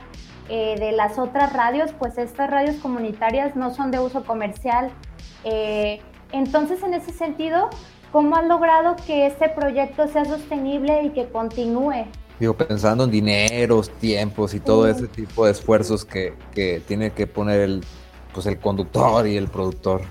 eh, 0.49 0.75
de 0.79 0.93
las 0.93 1.19
otras 1.19 1.53
radios, 1.53 1.93
pues 1.93 2.19
estas 2.19 2.51
radios 2.51 2.77
comunitarias 2.77 3.55
no 3.55 3.73
son 3.73 3.91
de 3.91 4.01
uso 4.01 4.25
comercial. 4.25 4.91
Eh, 5.45 6.01
entonces, 6.33 6.83
en 6.83 6.95
ese 6.95 7.13
sentido, 7.13 7.71
¿cómo 8.13 8.37
han 8.37 8.49
logrado 8.49 8.95
que 9.07 9.27
este 9.27 9.49
proyecto 9.49 10.07
sea 10.07 10.25
sostenible 10.25 11.03
y 11.05 11.11
que 11.11 11.29
continúe? 11.29 12.05
Digo, 12.39 12.55
pensando 12.55 13.05
en 13.05 13.11
dineros, 13.11 13.91
tiempos 13.91 14.55
y 14.55 14.61
todo 14.61 14.87
ese 14.89 15.09
tipo 15.09 15.47
de 15.47 15.53
esfuerzos 15.53 16.05
que, 16.05 16.35
que 16.55 16.81
tiene 16.87 17.13
que 17.13 17.27
poner 17.27 17.61
el, 17.61 17.85
pues 18.35 18.47
el 18.47 18.59
conductor 18.59 19.27
y 19.27 19.37
el 19.37 19.49
productor. 19.49 20.03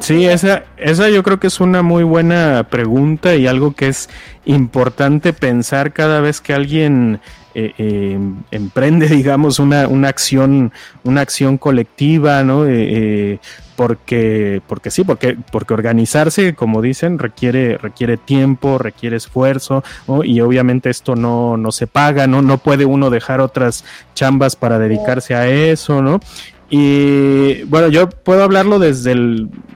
Sí, 0.00 0.26
esa, 0.26 0.64
esa 0.76 1.08
yo 1.08 1.22
creo 1.22 1.38
que 1.38 1.46
es 1.46 1.60
una 1.60 1.82
muy 1.82 2.02
buena 2.02 2.66
pregunta 2.68 3.36
y 3.36 3.46
algo 3.46 3.74
que 3.74 3.88
es 3.88 4.08
importante 4.44 5.32
pensar 5.32 5.92
cada 5.92 6.20
vez 6.20 6.40
que 6.40 6.54
alguien 6.54 7.20
eh, 7.54 7.72
eh, 7.78 8.18
emprende, 8.50 9.06
digamos, 9.08 9.58
una, 9.58 9.88
una 9.88 10.08
acción, 10.08 10.72
una 11.04 11.22
acción 11.22 11.56
colectiva, 11.56 12.42
¿no? 12.42 12.66
Eh, 12.66 13.38
porque, 13.76 14.60
porque 14.66 14.90
sí, 14.90 15.04
porque, 15.04 15.38
porque 15.52 15.74
organizarse, 15.74 16.54
como 16.54 16.82
dicen, 16.82 17.18
requiere, 17.18 17.78
requiere 17.78 18.16
tiempo, 18.16 18.78
requiere 18.78 19.16
esfuerzo, 19.16 19.84
¿no? 20.08 20.24
y 20.24 20.40
obviamente 20.40 20.88
esto 20.88 21.14
no, 21.14 21.58
no 21.58 21.72
se 21.72 21.86
paga, 21.86 22.26
¿no? 22.26 22.40
No 22.40 22.58
puede 22.58 22.86
uno 22.86 23.10
dejar 23.10 23.40
otras 23.40 23.84
chambas 24.14 24.56
para 24.56 24.78
dedicarse 24.78 25.34
a 25.34 25.46
eso, 25.46 26.00
¿no? 26.00 26.20
Y 26.68 27.62
bueno, 27.64 27.88
yo 27.88 28.08
puedo 28.08 28.42
hablarlo 28.42 28.78
desde 28.78 29.12
el, 29.12 29.50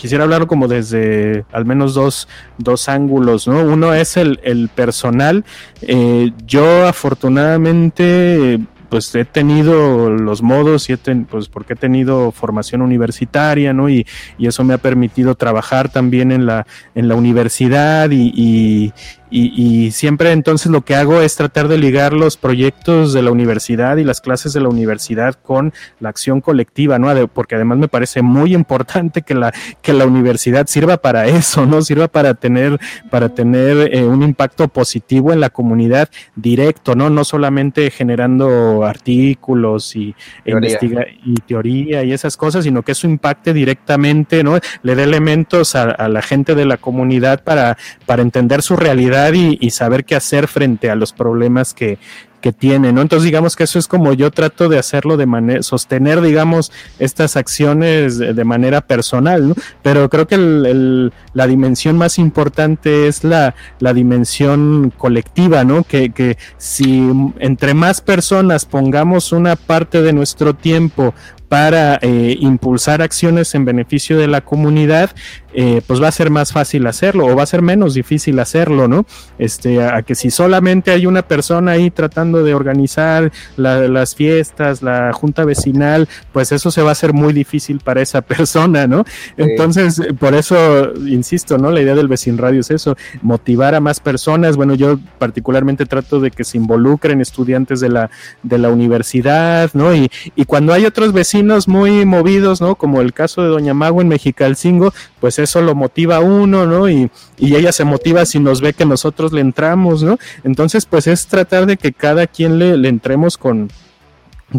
quisiera 0.00 0.24
hablarlo 0.24 0.46
como 0.46 0.66
desde 0.66 1.44
al 1.52 1.66
menos 1.66 1.94
dos, 1.94 2.26
dos 2.56 2.88
ángulos, 2.88 3.46
¿no? 3.46 3.62
Uno 3.62 3.92
es 3.92 4.16
el, 4.16 4.40
el 4.42 4.68
personal. 4.68 5.44
Eh, 5.82 6.32
yo 6.46 6.86
afortunadamente 6.86 8.60
pues 8.90 9.14
he 9.14 9.24
tenido 9.24 10.10
los 10.10 10.42
modos 10.42 10.90
y 10.90 10.94
he 10.94 10.96
ten, 10.96 11.24
pues 11.24 11.48
porque 11.48 11.74
he 11.74 11.76
tenido 11.76 12.32
formación 12.32 12.82
universitaria, 12.82 13.72
¿no? 13.72 13.88
Y, 13.88 14.04
y, 14.36 14.48
eso 14.48 14.64
me 14.64 14.74
ha 14.74 14.78
permitido 14.78 15.36
trabajar 15.36 15.88
también 15.90 16.32
en 16.32 16.44
la, 16.44 16.66
en 16.96 17.08
la 17.08 17.14
universidad 17.14 18.10
y, 18.10 18.92
y, 19.30 19.90
siempre 19.92 20.32
entonces 20.32 20.72
lo 20.72 20.82
que 20.82 20.94
hago 20.94 21.20
es 21.20 21.36
tratar 21.36 21.68
de 21.68 21.78
ligar 21.78 22.12
los 22.12 22.36
proyectos 22.36 23.12
de 23.12 23.22
la 23.22 23.30
universidad 23.30 23.96
y 23.96 24.04
las 24.04 24.20
clases 24.20 24.52
de 24.52 24.60
la 24.60 24.68
universidad 24.68 25.34
con 25.34 25.72
la 26.00 26.08
acción 26.08 26.40
colectiva, 26.40 26.98
¿no? 26.98 27.10
porque 27.28 27.54
además 27.54 27.78
me 27.78 27.88
parece 27.88 28.22
muy 28.22 28.54
importante 28.54 29.22
que 29.22 29.34
la, 29.34 29.52
que 29.82 29.92
la 29.92 30.06
universidad 30.06 30.66
sirva 30.66 30.96
para 30.96 31.26
eso, 31.26 31.66
¿no? 31.66 31.82
Sirva 31.82 32.08
para 32.08 32.34
tener, 32.34 32.78
para 33.10 33.28
tener 33.28 33.94
eh, 33.94 34.04
un 34.04 34.22
impacto 34.22 34.68
positivo 34.68 35.32
en 35.32 35.40
la 35.40 35.50
comunidad 35.50 36.08
directo, 36.34 36.94
¿no? 36.94 37.10
No 37.10 37.24
solamente 37.24 37.90
generando 37.90 38.84
artículos 38.84 39.94
y, 39.96 40.14
e 40.44 40.52
investiga 40.52 41.06
y 41.24 41.34
teoría 41.34 42.02
y 42.04 42.12
esas 42.12 42.36
cosas, 42.36 42.64
sino 42.64 42.82
que 42.82 42.92
eso 42.92 43.06
impacte 43.06 43.52
directamente, 43.52 44.42
¿no? 44.42 44.58
Le 44.82 44.94
dé 44.94 45.04
elementos 45.04 45.74
a, 45.74 45.90
a 45.90 46.08
la 46.08 46.22
gente 46.22 46.54
de 46.54 46.64
la 46.64 46.76
comunidad 46.76 47.42
para, 47.42 47.76
para 48.06 48.22
entender 48.22 48.62
su 48.62 48.76
realidad 48.76 49.19
y, 49.34 49.70
saber 49.70 50.04
qué 50.04 50.16
hacer 50.16 50.48
frente 50.48 50.90
a 50.90 50.94
los 50.94 51.12
problemas 51.12 51.74
que, 51.74 51.98
que 52.40 52.52
tiene, 52.52 52.92
¿no? 52.92 53.02
Entonces 53.02 53.24
digamos 53.24 53.54
que 53.54 53.64
eso 53.64 53.78
es 53.78 53.86
como 53.86 54.12
yo 54.12 54.30
trato 54.30 54.68
de 54.68 54.78
hacerlo 54.78 55.16
de 55.16 55.26
manera, 55.26 55.62
sostener, 55.62 56.20
digamos, 56.20 56.72
estas 56.98 57.36
acciones 57.36 58.18
de, 58.18 58.44
manera 58.44 58.80
personal, 58.80 59.48
¿no? 59.48 59.54
Pero 59.82 60.08
creo 60.08 60.26
que 60.26 61.10
la 61.32 61.46
dimensión 61.46 61.98
más 61.98 62.18
importante 62.18 63.06
es 63.06 63.22
la, 63.22 63.54
la 63.78 63.92
dimensión 63.92 64.92
colectiva, 64.96 65.64
¿no? 65.64 65.84
Que, 65.84 66.10
que 66.10 66.36
si 66.56 67.08
entre 67.38 67.74
más 67.74 68.00
personas 68.00 68.64
pongamos 68.64 69.32
una 69.32 69.56
parte 69.56 70.02
de 70.02 70.12
nuestro 70.12 70.54
tiempo 70.54 71.14
para 71.50 71.98
eh, 72.00 72.36
impulsar 72.38 73.02
acciones 73.02 73.56
en 73.56 73.64
beneficio 73.64 74.16
de 74.16 74.28
la 74.28 74.40
comunidad, 74.40 75.10
eh, 75.52 75.82
pues 75.86 76.02
va 76.02 76.08
a 76.08 76.12
ser 76.12 76.30
más 76.30 76.52
fácil 76.52 76.86
hacerlo 76.86 77.26
o 77.26 77.34
va 77.36 77.42
a 77.42 77.46
ser 77.46 77.62
menos 77.62 77.94
difícil 77.94 78.38
hacerlo, 78.38 78.88
¿no? 78.88 79.06
Este, 79.38 79.82
a, 79.82 79.96
a 79.96 80.02
que 80.02 80.14
si 80.14 80.30
solamente 80.30 80.90
hay 80.90 81.06
una 81.06 81.22
persona 81.22 81.72
ahí 81.72 81.90
tratando 81.90 82.44
de 82.44 82.54
organizar 82.54 83.32
la, 83.56 83.88
las 83.88 84.14
fiestas, 84.14 84.82
la 84.82 85.12
junta 85.12 85.44
vecinal, 85.44 86.08
pues 86.32 86.52
eso 86.52 86.70
se 86.70 86.82
va 86.82 86.90
a 86.90 86.92
hacer 86.92 87.12
muy 87.12 87.32
difícil 87.32 87.80
para 87.80 88.00
esa 88.00 88.20
persona, 88.30 88.86
¿no? 88.86 89.04
Sí. 89.06 89.32
Entonces, 89.38 90.00
por 90.18 90.34
eso, 90.34 90.92
insisto, 91.06 91.58
¿no? 91.58 91.70
La 91.70 91.80
idea 91.80 91.94
del 91.94 92.08
vecin 92.08 92.38
radio 92.38 92.60
es 92.60 92.70
eso, 92.70 92.96
motivar 93.22 93.74
a 93.74 93.80
más 93.80 94.00
personas. 94.00 94.56
Bueno, 94.56 94.74
yo 94.74 94.98
particularmente 95.18 95.86
trato 95.86 96.20
de 96.20 96.30
que 96.30 96.44
se 96.44 96.58
involucren 96.58 97.20
estudiantes 97.20 97.80
de 97.80 97.88
la, 97.88 98.10
de 98.42 98.58
la 98.58 98.68
universidad, 98.68 99.70
¿no? 99.74 99.94
Y, 99.94 100.10
y 100.36 100.44
cuando 100.44 100.72
hay 100.72 100.86
otros 100.86 101.12
vecinos 101.12 101.66
muy 101.66 102.04
movidos, 102.04 102.60
¿no? 102.60 102.76
Como 102.76 103.00
el 103.00 103.12
caso 103.12 103.42
de 103.42 103.48
Doña 103.48 103.74
Mago 103.74 104.00
en 104.00 104.08
Mexicalcingo, 104.08 104.92
pues 105.20 105.39
eso 105.42 105.60
lo 105.60 105.74
motiva 105.74 106.16
a 106.16 106.20
uno, 106.20 106.66
¿no? 106.66 106.88
Y, 106.88 107.10
y 107.38 107.54
ella 107.54 107.72
se 107.72 107.84
motiva 107.84 108.24
si 108.24 108.38
nos 108.38 108.60
ve 108.60 108.72
que 108.72 108.86
nosotros 108.86 109.32
le 109.32 109.40
entramos, 109.40 110.02
¿no? 110.02 110.18
Entonces, 110.44 110.86
pues 110.86 111.06
es 111.06 111.26
tratar 111.26 111.66
de 111.66 111.76
que 111.76 111.92
cada 111.92 112.26
quien 112.26 112.58
le, 112.58 112.88
entremos 112.88 113.38
con, 113.38 113.70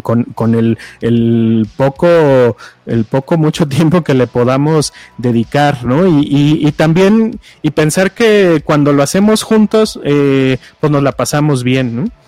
con, 0.02 0.24
con 0.24 0.54
el, 0.54 0.78
el, 1.00 1.66
poco, 1.76 2.56
el 2.86 3.04
poco, 3.04 3.36
mucho 3.36 3.66
tiempo 3.68 4.02
que 4.02 4.14
le 4.14 4.26
podamos 4.26 4.92
dedicar, 5.18 5.84
¿no? 5.84 6.06
Y, 6.06 6.22
y, 6.22 6.66
y 6.66 6.72
también, 6.72 7.38
y 7.62 7.70
pensar 7.70 8.12
que 8.12 8.62
cuando 8.64 8.92
lo 8.92 9.02
hacemos 9.02 9.42
juntos, 9.42 10.00
eh, 10.04 10.58
pues 10.80 10.90
nos 10.90 11.02
la 11.02 11.12
pasamos 11.12 11.62
bien, 11.62 11.96
¿no? 11.96 12.21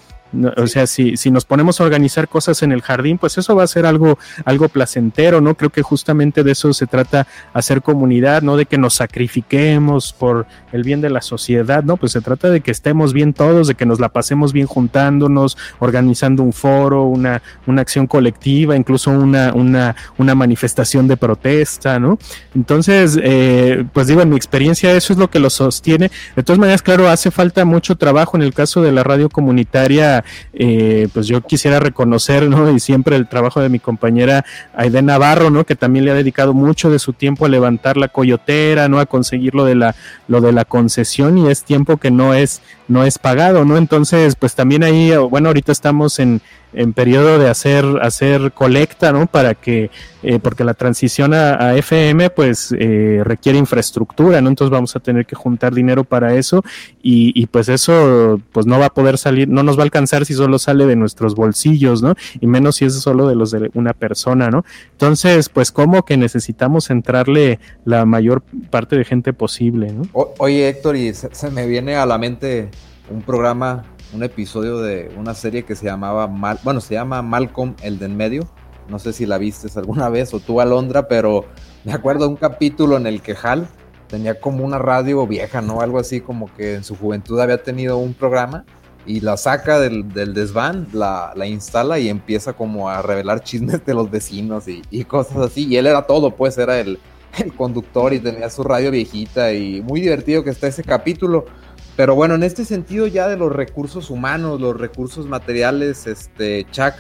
O 0.57 0.67
sea, 0.67 0.87
si, 0.87 1.17
si 1.17 1.31
nos 1.31 1.45
ponemos 1.45 1.81
a 1.81 1.85
organizar 1.85 2.29
cosas 2.29 2.63
en 2.63 2.73
el 2.73 2.83
jardín, 2.83 3.19
pues 3.19 3.39
eso 3.39 3.55
va 3.55 3.65
a 3.65 3.67
ser 3.67 3.87
algo, 3.87 4.19
algo 4.45 4.69
placentero, 4.69 5.41
¿no? 5.41 5.55
Creo 5.55 5.71
que 5.71 5.83
justamente 5.83 6.43
de 6.43 6.53
eso 6.53 6.73
se 6.73 6.87
trata 6.87 7.27
hacer 7.53 7.83
comunidad, 7.83 8.43
no 8.43 8.57
de 8.57 8.67
que 8.67 8.79
nos 8.79 8.95
sacrifiquemos 8.95 10.13
por 10.13 10.47
el 10.73 10.83
bien 10.83 11.01
de 11.01 11.11
la 11.11 11.21
sociedad, 11.21 11.85
¿no? 11.85 11.97
Pues 11.97 12.13
se 12.13 12.21
trata 12.21 12.51
de 12.51 12.61
que 12.61 12.71
estemos 12.71 13.13
bien 13.13 13.33
todos, 13.33 13.69
de 13.69 13.75
que 13.75 13.87
nos 13.87 14.01
la 14.01 14.09
pasemos 14.09 14.53
bien 14.53 14.67
juntándonos, 14.67 15.57
organizando 15.79 16.43
un 16.43 16.53
foro, 16.53 17.05
una, 17.05 17.43
una 17.67 17.83
acción 17.83 18.07
colectiva, 18.07 18.77
incluso 18.77 19.11
una, 19.11 19.53
una, 19.55 19.95
una 20.19 20.35
manifestación 20.35 21.09
de 21.09 21.17
protesta, 21.17 21.99
¿no? 21.99 22.19
Entonces, 22.55 23.19
eh, 23.23 23.85
pues 23.93 24.07
digo, 24.07 24.23
en 24.23 24.31
mi 24.31 24.37
experiencia 24.37 24.95
eso 24.95 25.13
es 25.13 25.19
lo 25.19 25.31
que 25.31 25.39
lo 25.39 25.51
sostiene. 25.51 26.11
De 26.37 26.43
todas 26.43 26.59
maneras, 26.59 26.83
claro, 26.83 27.09
hace 27.09 27.31
falta 27.31 27.65
mucho 27.65 27.97
trabajo 27.97 28.37
en 28.37 28.43
el 28.43 28.55
caso 28.55 28.83
de 28.83 28.93
la 28.93 29.03
radio 29.03 29.29
comunitaria, 29.29 30.24
eh, 30.53 31.09
pues 31.13 31.27
yo 31.27 31.41
quisiera 31.41 31.81
reconocer, 31.81 32.49
¿no? 32.49 32.71
Y 32.71 32.81
siempre 32.81 33.17
el 33.17 33.29
trabajo 33.29 33.61
de 33.61 33.69
mi 33.69 33.79
compañera 33.79 34.45
Aide 34.75 35.03
Navarro, 35.03 35.51
¿no? 35.51 35.65
Que 35.65 35.77
también 35.77 36.05
le 36.05 36.11
ha 36.11 36.15
dedicado 36.15 36.55
mucho 36.55 36.91
de 36.91 36.99
su 36.99 37.13
tiempo 37.13 37.47
a 37.47 37.49
levantar 37.49 37.97
la 37.97 38.09
coyotera, 38.09 38.89
¿no? 38.89 38.99
A 38.99 39.07
conseguir 39.07 39.55
lo 39.55 39.65
de 39.65 39.75
la, 39.75 39.95
lo 40.29 40.41
de 40.41 40.53
la 40.53 40.65
concesión 40.65 41.39
y 41.39 41.49
es 41.49 41.65
tiempo 41.65 41.97
que 41.97 42.11
no 42.11 42.35
es, 42.35 42.63
no 42.89 43.05
es 43.05 43.19
pagado, 43.19 43.65
¿no? 43.65 43.77
Entonces, 43.77 44.37
pues 44.37 44.55
también 44.55 44.83
ahí, 44.83 45.13
bueno, 45.31 45.49
ahorita 45.49 45.73
estamos 45.73 46.19
en, 46.19 46.41
en 46.75 46.93
periodo 46.93 47.39
de 47.39 47.49
hacer, 47.49 47.85
hacer 48.03 48.53
colecta, 48.53 49.13
¿no? 49.13 49.27
Para 49.27 49.55
que, 49.55 49.91
eh, 50.23 50.39
porque 50.41 50.65
la 50.65 50.75
transición 50.75 51.33
a, 51.35 51.75
FM, 51.77 52.31
pues, 52.31 52.75
eh, 52.79 53.23
requiere 53.25 53.59
infraestructura, 53.59 54.41
¿no? 54.41 54.49
Entonces 54.49 54.71
vamos 54.71 54.95
a 54.97 55.01
tener 55.01 55.27
que 55.27 55.37
juntar 55.37 55.75
dinero 55.75 56.05
para 56.05 56.35
eso 56.35 56.63
y, 57.03 57.33
y, 57.41 57.47
pues 57.47 57.69
eso, 57.69 58.41
pues 58.53 58.67
no 58.67 58.79
va 58.79 58.87
a 58.87 58.95
poder 58.95 59.19
salir, 59.19 59.49
no 59.49 59.63
nos 59.63 59.77
va 59.77 59.83
a 59.83 59.85
alcanzar 59.85 60.25
si 60.27 60.35
solo 60.35 60.59
sale 60.59 60.87
de 60.87 60.97
nuestros 60.97 61.35
bolsillos, 61.35 62.03
¿no? 62.03 62.15
Y 62.41 62.47
menos 62.47 62.77
si 62.77 62.85
es 62.85 62.95
solo 62.95 63.29
de 63.29 63.35
los 63.35 63.51
de 63.51 63.71
una 63.75 63.93
persona, 63.93 64.51
¿no? 64.51 64.65
Entonces, 64.93 65.49
pues 65.49 65.73
como 65.73 66.05
que 66.05 66.17
necesitamos 66.17 66.91
entrarle 66.91 67.61
la 67.85 68.05
mayor 68.05 68.43
parte 68.71 68.97
de 68.97 69.05
gente 69.05 69.33
posible, 69.33 69.93
¿no? 69.93 70.05
oye, 70.39 70.69
Héctor, 70.69 70.97
y 70.97 71.15
se 71.15 71.51
me 71.51 71.67
viene 71.67 71.97
a 71.97 72.07
la 72.07 72.19
mente 72.19 72.71
un 73.11 73.23
programa 73.23 73.85
un 74.15 74.23
episodio 74.23 74.79
de 74.79 75.13
una 75.17 75.35
serie 75.35 75.65
que 75.65 75.75
se 75.75 75.87
llamaba 75.87 76.29
Mal, 76.29 76.59
bueno, 76.63 76.81
se 76.81 76.95
llama 76.95 77.21
Malcolm 77.23 77.75
el 77.83 77.99
de 77.99 78.07
en 78.07 78.17
medio. 78.17 78.49
No 78.89 78.99
sé 78.99 79.13
si 79.13 79.27
la 79.27 79.39
viste 79.39 79.69
alguna 79.79 80.09
vez 80.09 80.33
o 80.35 80.41
tú 80.41 80.61
Alondra, 80.61 81.09
pero 81.09 81.47
me 81.85 81.93
acuerdo 81.93 82.29
un 82.29 82.37
capítulo 82.37 82.97
en 82.97 83.07
el 83.07 83.23
que 83.23 83.35
Hal 83.43 83.67
tenía 84.09 84.39
como 84.39 84.65
una 84.65 84.79
radio 84.79 85.27
vieja, 85.27 85.63
¿no? 85.63 85.81
Algo 85.81 85.99
así 85.99 86.21
como 86.21 86.55
que 86.55 86.75
en 86.75 86.85
su 86.85 86.97
juventud 86.97 87.41
había 87.41 87.63
tenido 87.63 87.99
un 87.99 88.15
programa 88.15 88.65
y 89.07 89.21
la 89.21 89.37
saca 89.37 89.81
del, 89.81 90.13
desván, 90.13 90.89
la, 90.93 91.33
instala 91.47 91.99
y 91.99 92.09
empieza 92.09 92.53
como 92.53 92.89
a 92.89 93.03
revelar 93.03 93.43
chismes 93.43 93.85
de 93.85 93.95
los 93.95 94.11
vecinos 94.11 94.65
y, 94.69 95.05
cosas 95.05 95.39
así. 95.39 95.67
Y 95.67 95.77
él 95.77 95.87
era 95.87 96.03
todo, 96.07 96.31
pues 96.31 96.57
era 96.59 96.79
el, 96.79 96.99
el 97.39 97.53
conductor 97.55 98.13
y 98.13 98.21
tenía 98.21 98.49
su 98.51 98.63
radio 98.63 98.91
viejita 98.91 99.53
y 99.53 99.83
muy 99.83 100.01
divertido 100.01 100.45
que 100.45 100.51
está 100.51 100.69
ese 100.69 100.85
capítulo. 100.85 101.47
Pero 101.97 102.15
bueno, 102.17 102.35
en 102.35 102.43
este 102.43 102.65
sentido 102.65 103.07
ya 103.07 103.29
de 103.29 103.37
los 103.37 103.53
recursos 103.53 104.11
humanos, 104.11 104.61
los 104.61 104.77
recursos 104.79 105.27
materiales, 105.27 106.07
este, 106.07 106.67
Chuck, 106.73 106.95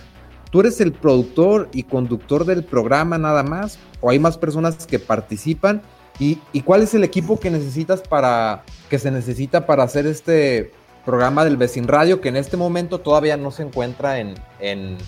¿tú 0.50 0.60
eres 0.60 0.80
el 0.80 0.92
productor 0.92 1.68
y 1.72 1.82
conductor 1.82 2.44
del 2.44 2.64
programa 2.64 3.18
nada 3.18 3.42
más? 3.42 3.78
¿O 4.00 4.10
hay 4.10 4.20
más 4.20 4.38
personas 4.38 4.86
que 4.86 5.00
participan? 5.00 5.82
¿Y, 6.20 6.36
cuál 6.62 6.82
es 6.82 6.94
el 6.94 7.02
equipo 7.02 7.40
que 7.40 7.50
necesitas 7.50 8.00
para, 8.00 8.62
que 8.88 9.00
se 9.00 9.10
necesita 9.10 9.66
para 9.66 9.82
hacer 9.82 10.06
este 10.06 10.70
programa 11.04 11.44
del 11.44 11.56
Vecin 11.56 11.88
Radio, 11.88 12.20
que 12.20 12.28
en 12.28 12.36
este 12.36 12.56
momento 12.56 13.00
todavía 13.00 13.36
no 13.36 13.50
se 13.50 13.64
encuentra 13.64 14.20
en, 14.20 14.34
en, 14.60 14.98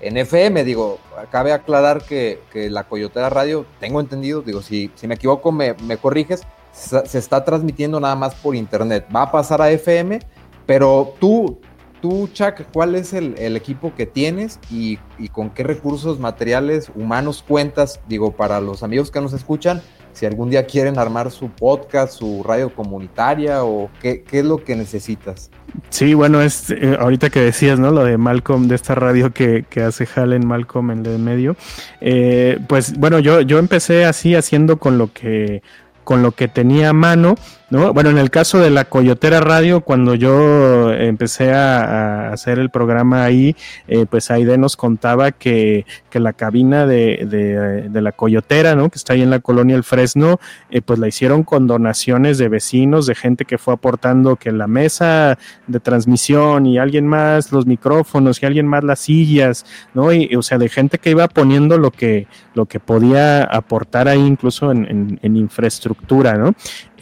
FM? 0.00 0.62
Digo, 0.62 1.00
cabe 1.32 1.52
aclarar 1.52 2.02
que, 2.04 2.38
la 2.70 2.84
Coyotera 2.84 3.28
Radio, 3.28 3.66
tengo 3.80 3.98
entendido, 3.98 4.40
digo, 4.42 4.62
si, 4.62 4.92
si 4.94 5.08
me 5.08 5.16
equivoco 5.16 5.50
me, 5.50 5.74
me 5.82 5.96
corriges, 5.96 6.42
se 6.72 7.18
está 7.18 7.44
transmitiendo 7.44 8.00
nada 8.00 8.16
más 8.16 8.34
por 8.34 8.56
internet. 8.56 9.06
Va 9.14 9.22
a 9.22 9.30
pasar 9.30 9.60
a 9.60 9.70
FM, 9.70 10.20
pero 10.66 11.14
tú, 11.20 11.60
tú 12.00 12.28
Chuck, 12.32 12.62
¿cuál 12.72 12.94
es 12.94 13.12
el, 13.12 13.56
equipo 13.56 13.94
que 13.94 14.06
tienes 14.06 14.58
y, 14.70 14.98
con 15.32 15.50
qué 15.50 15.62
recursos 15.62 16.18
materiales 16.18 16.90
humanos 16.94 17.44
cuentas? 17.46 18.00
Digo, 18.08 18.32
para 18.32 18.60
los 18.60 18.82
amigos 18.82 19.10
que 19.10 19.20
nos 19.20 19.32
escuchan, 19.32 19.82
si 20.12 20.26
algún 20.26 20.50
día 20.50 20.66
quieren 20.66 20.98
armar 20.98 21.30
su 21.30 21.48
podcast, 21.48 22.12
su 22.12 22.42
radio 22.42 22.74
comunitaria 22.74 23.64
o 23.64 23.88
qué, 24.00 24.24
es 24.30 24.44
lo 24.44 24.62
que 24.62 24.76
necesitas. 24.76 25.50
Sí, 25.88 26.12
bueno, 26.12 26.42
es 26.42 26.70
eh, 26.70 26.96
ahorita 26.98 27.30
que 27.30 27.40
decías, 27.40 27.78
¿no? 27.78 27.90
Lo 27.90 28.04
de 28.04 28.18
Malcolm, 28.18 28.68
de 28.68 28.74
esta 28.74 28.94
radio 28.94 29.32
que, 29.32 29.64
que 29.70 29.82
hace 29.82 30.06
Halen 30.14 30.46
Malcolm 30.46 30.90
en 30.90 31.06
el 31.06 31.18
medio. 31.18 31.56
Eh, 32.00 32.58
pues 32.68 32.98
bueno, 32.98 33.20
yo, 33.20 33.40
yo 33.40 33.58
empecé 33.58 34.04
así 34.04 34.34
haciendo 34.34 34.78
con 34.78 34.98
lo 34.98 35.12
que 35.12 35.62
con 36.04 36.22
lo 36.22 36.32
que 36.32 36.48
tenía 36.48 36.90
a 36.90 36.92
mano 36.92 37.36
bueno, 37.72 38.10
en 38.10 38.18
el 38.18 38.30
caso 38.30 38.58
de 38.58 38.68
la 38.68 38.84
Coyotera 38.84 39.40
Radio, 39.40 39.80
cuando 39.80 40.14
yo 40.14 40.92
empecé 40.92 41.52
a, 41.52 42.30
hacer 42.30 42.58
el 42.58 42.68
programa 42.68 43.24
ahí, 43.24 43.56
eh, 43.88 44.04
pues 44.08 44.30
Aide 44.30 44.58
nos 44.58 44.76
contaba 44.76 45.32
que, 45.32 45.86
que 46.10 46.20
la 46.20 46.34
cabina 46.34 46.86
de, 46.86 47.88
de, 47.90 48.02
la 48.02 48.12
Coyotera, 48.12 48.74
¿no? 48.74 48.90
Que 48.90 48.98
está 48.98 49.14
ahí 49.14 49.22
en 49.22 49.30
la 49.30 49.40
colonia 49.40 49.74
El 49.74 49.84
Fresno, 49.84 50.38
eh, 50.70 50.82
pues 50.82 50.98
la 50.98 51.08
hicieron 51.08 51.44
con 51.44 51.66
donaciones 51.66 52.36
de 52.36 52.48
vecinos, 52.48 53.06
de 53.06 53.14
gente 53.14 53.46
que 53.46 53.56
fue 53.56 53.72
aportando 53.72 54.36
que 54.36 54.52
la 54.52 54.66
mesa 54.66 55.38
de 55.66 55.80
transmisión 55.80 56.66
y 56.66 56.78
alguien 56.78 57.06
más 57.06 57.52
los 57.52 57.64
micrófonos 57.64 58.42
y 58.42 58.46
alguien 58.46 58.66
más 58.66 58.84
las 58.84 59.00
sillas, 59.00 59.64
¿no? 59.94 60.12
Y, 60.12 60.34
o 60.36 60.42
sea, 60.42 60.58
de 60.58 60.68
gente 60.68 60.98
que 60.98 61.10
iba 61.10 61.26
poniendo 61.26 61.78
lo 61.78 61.90
que, 61.90 62.26
lo 62.54 62.66
que 62.66 62.80
podía 62.80 63.44
aportar 63.44 64.08
ahí 64.08 64.20
incluso 64.20 64.72
en, 64.72 64.84
en, 64.84 65.20
en 65.22 65.36
infraestructura, 65.36 66.36
¿no? 66.36 66.54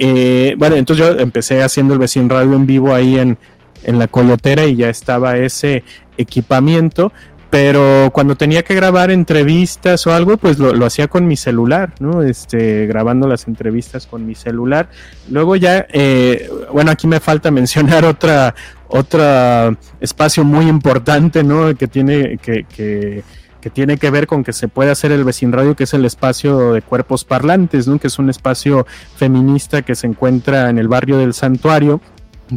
Eh, 0.02 0.54
bueno, 0.60 0.76
entonces 0.76 1.06
yo 1.06 1.18
empecé 1.18 1.62
haciendo 1.62 1.94
el 1.94 2.00
vecino 2.00 2.28
radio 2.28 2.54
en 2.54 2.66
vivo 2.66 2.94
ahí 2.94 3.18
en, 3.18 3.38
la 3.82 4.08
coyotera 4.08 4.66
y 4.66 4.76
ya 4.76 4.90
estaba 4.90 5.38
ese 5.38 5.84
equipamiento, 6.18 7.14
pero 7.48 8.10
cuando 8.12 8.36
tenía 8.36 8.62
que 8.62 8.74
grabar 8.74 9.10
entrevistas 9.10 10.06
o 10.06 10.12
algo, 10.12 10.36
pues 10.36 10.58
lo, 10.58 10.84
hacía 10.84 11.08
con 11.08 11.26
mi 11.26 11.36
celular, 11.36 11.94
¿no? 11.98 12.22
Este, 12.22 12.86
grabando 12.86 13.26
las 13.26 13.48
entrevistas 13.48 14.06
con 14.06 14.26
mi 14.26 14.34
celular. 14.34 14.90
Luego 15.30 15.56
ya, 15.56 15.86
eh, 15.94 16.50
bueno, 16.70 16.90
aquí 16.90 17.06
me 17.06 17.20
falta 17.20 17.50
mencionar 17.60 18.04
otra, 18.04 18.54
otra 18.86 19.74
espacio 19.98 20.44
muy 20.44 20.68
importante, 20.68 21.42
¿no? 21.42 21.74
Que 21.74 21.88
tiene, 21.88 22.36
que 22.36 23.24
que 23.60 23.70
tiene 23.70 23.96
que 23.96 24.10
ver 24.10 24.26
con 24.26 24.44
que 24.44 24.52
se 24.52 24.68
puede 24.68 24.90
hacer 24.90 25.12
el 25.12 25.24
vecinradio, 25.24 25.76
que 25.76 25.84
es 25.84 25.94
el 25.94 26.04
espacio 26.04 26.72
de 26.72 26.82
cuerpos 26.82 27.24
parlantes, 27.24 27.86
¿no? 27.86 27.98
que 27.98 28.06
es 28.06 28.18
un 28.18 28.30
espacio 28.30 28.86
feminista 29.16 29.82
que 29.82 29.94
se 29.94 30.06
encuentra 30.06 30.70
en 30.70 30.78
el 30.78 30.88
barrio 30.88 31.18
del 31.18 31.34
santuario 31.34 32.00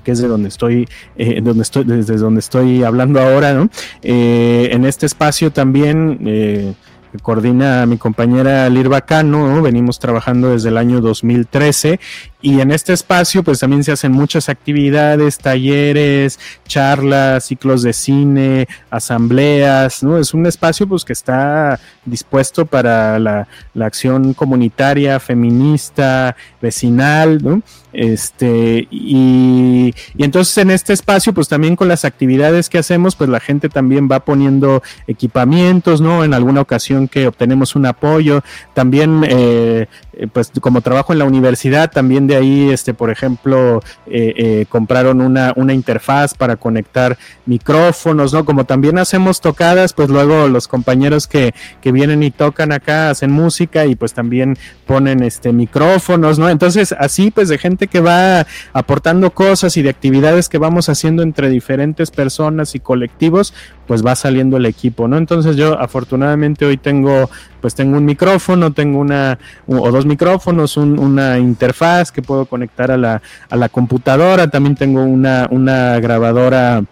que 0.03 0.11
es 0.11 0.19
de 0.19 0.27
donde 0.27 0.49
estoy, 0.49 0.87
eh, 1.17 1.41
donde 1.41 1.61
estoy, 1.61 1.83
desde 1.83 2.17
donde 2.17 2.39
estoy 2.39 2.83
hablando 2.83 3.21
ahora, 3.21 3.53
¿no? 3.53 3.69
Eh, 4.01 4.69
en 4.71 4.85
este 4.85 5.05
espacio 5.05 5.51
también 5.51 6.19
eh, 6.25 6.73
coordina 7.21 7.85
mi 7.85 7.97
compañera 7.97 8.67
Lirva 8.69 9.01
Cano, 9.01 9.61
venimos 9.61 9.99
trabajando 9.99 10.49
desde 10.49 10.69
el 10.69 10.77
año 10.77 10.99
2013 11.01 11.99
y 12.43 12.59
en 12.59 12.71
este 12.71 12.91
espacio 12.91 13.41
pues 13.41 13.59
también 13.59 13.85
se 13.85 13.93
hacen 13.93 14.11
muchas 14.11 14.49
actividades, 14.49 15.37
talleres, 15.37 16.37
charlas, 16.67 17.45
ciclos 17.45 17.83
de 17.83 17.93
cine, 17.93 18.67
asambleas, 18.89 20.03
¿no? 20.03 20.17
Es 20.17 20.33
un 20.33 20.45
espacio 20.45 20.85
pues 20.85 21.05
que 21.05 21.13
está 21.13 21.79
dispuesto 22.03 22.65
para 22.65 23.17
la, 23.17 23.47
la 23.73 23.85
acción 23.85 24.33
comunitaria, 24.33 25.21
feminista, 25.21 26.35
vecinal, 26.61 27.41
¿no? 27.41 27.61
Este, 27.93 28.87
y, 28.89 29.93
y, 30.15 30.23
entonces 30.23 30.57
en 30.57 30.71
este 30.71 30.93
espacio, 30.93 31.31
pues 31.31 31.47
también 31.47 31.75
con 31.75 31.87
las 31.87 32.05
actividades 32.05 32.67
que 32.67 32.79
hacemos, 32.79 33.15
pues 33.15 33.29
la 33.29 33.39
gente 33.39 33.69
también 33.69 34.09
va 34.11 34.21
poniendo 34.21 34.81
equipamientos, 35.07 36.01
¿no? 36.01 36.23
En 36.23 36.33
alguna 36.33 36.61
ocasión 36.61 37.07
que 37.07 37.27
obtenemos 37.27 37.75
un 37.75 37.85
apoyo, 37.85 38.41
también, 38.73 39.23
eh, 39.29 39.85
pues 40.33 40.51
como 40.59 40.81
trabajo 40.81 41.13
en 41.13 41.19
la 41.19 41.25
universidad, 41.25 41.91
también 41.91 42.25
de 42.25 42.32
ahí, 42.35 42.69
este, 42.69 42.93
por 42.93 43.09
ejemplo, 43.09 43.81
eh, 44.07 44.33
eh, 44.35 44.65
compraron 44.69 45.21
una, 45.21 45.53
una 45.55 45.73
interfaz 45.73 46.33
para 46.33 46.55
conectar 46.55 47.17
micrófonos, 47.45 48.33
¿no? 48.33 48.45
Como 48.45 48.65
también 48.65 48.97
hacemos 48.97 49.41
tocadas, 49.41 49.93
pues 49.93 50.09
luego 50.09 50.47
los 50.47 50.67
compañeros 50.67 51.27
que, 51.27 51.53
que 51.81 51.91
vienen 51.91 52.23
y 52.23 52.31
tocan 52.31 52.71
acá 52.71 53.09
hacen 53.09 53.31
música 53.31 53.85
y 53.85 53.95
pues 53.95 54.13
también 54.13 54.57
ponen 54.85 55.23
este 55.23 55.53
micrófonos, 55.53 56.39
¿no? 56.39 56.49
Entonces, 56.49 56.93
así 56.97 57.31
pues 57.31 57.49
de 57.49 57.57
gente 57.57 57.87
que 57.87 57.99
va 57.99 58.45
aportando 58.73 59.31
cosas 59.31 59.77
y 59.77 59.81
de 59.81 59.89
actividades 59.89 60.49
que 60.49 60.57
vamos 60.57 60.89
haciendo 60.89 61.23
entre 61.23 61.49
diferentes 61.49 62.11
personas 62.11 62.75
y 62.75 62.79
colectivos, 62.79 63.53
pues 63.87 64.05
va 64.05 64.15
saliendo 64.15 64.57
el 64.57 64.65
equipo, 64.65 65.07
¿no? 65.07 65.17
Entonces 65.17 65.55
yo 65.55 65.79
afortunadamente 65.79 66.65
hoy 66.65 66.77
tengo, 66.77 67.29
pues 67.61 67.75
tengo 67.75 67.97
un 67.97 68.05
micrófono, 68.05 68.71
tengo 68.71 68.99
una 68.99 69.37
o 69.67 69.91
dos 69.91 70.05
micrófonos, 70.05 70.77
una 70.77 71.37
interfaz 71.37 72.11
que 72.11 72.21
puedo 72.21 72.45
conectar 72.45 72.91
a 72.91 72.97
la, 72.97 73.21
a 73.49 73.55
la 73.55 73.69
computadora, 73.69 74.49
también 74.49 74.75
tengo 74.75 75.03
una, 75.03 75.47
una 75.51 75.99
grabadora 75.99 76.83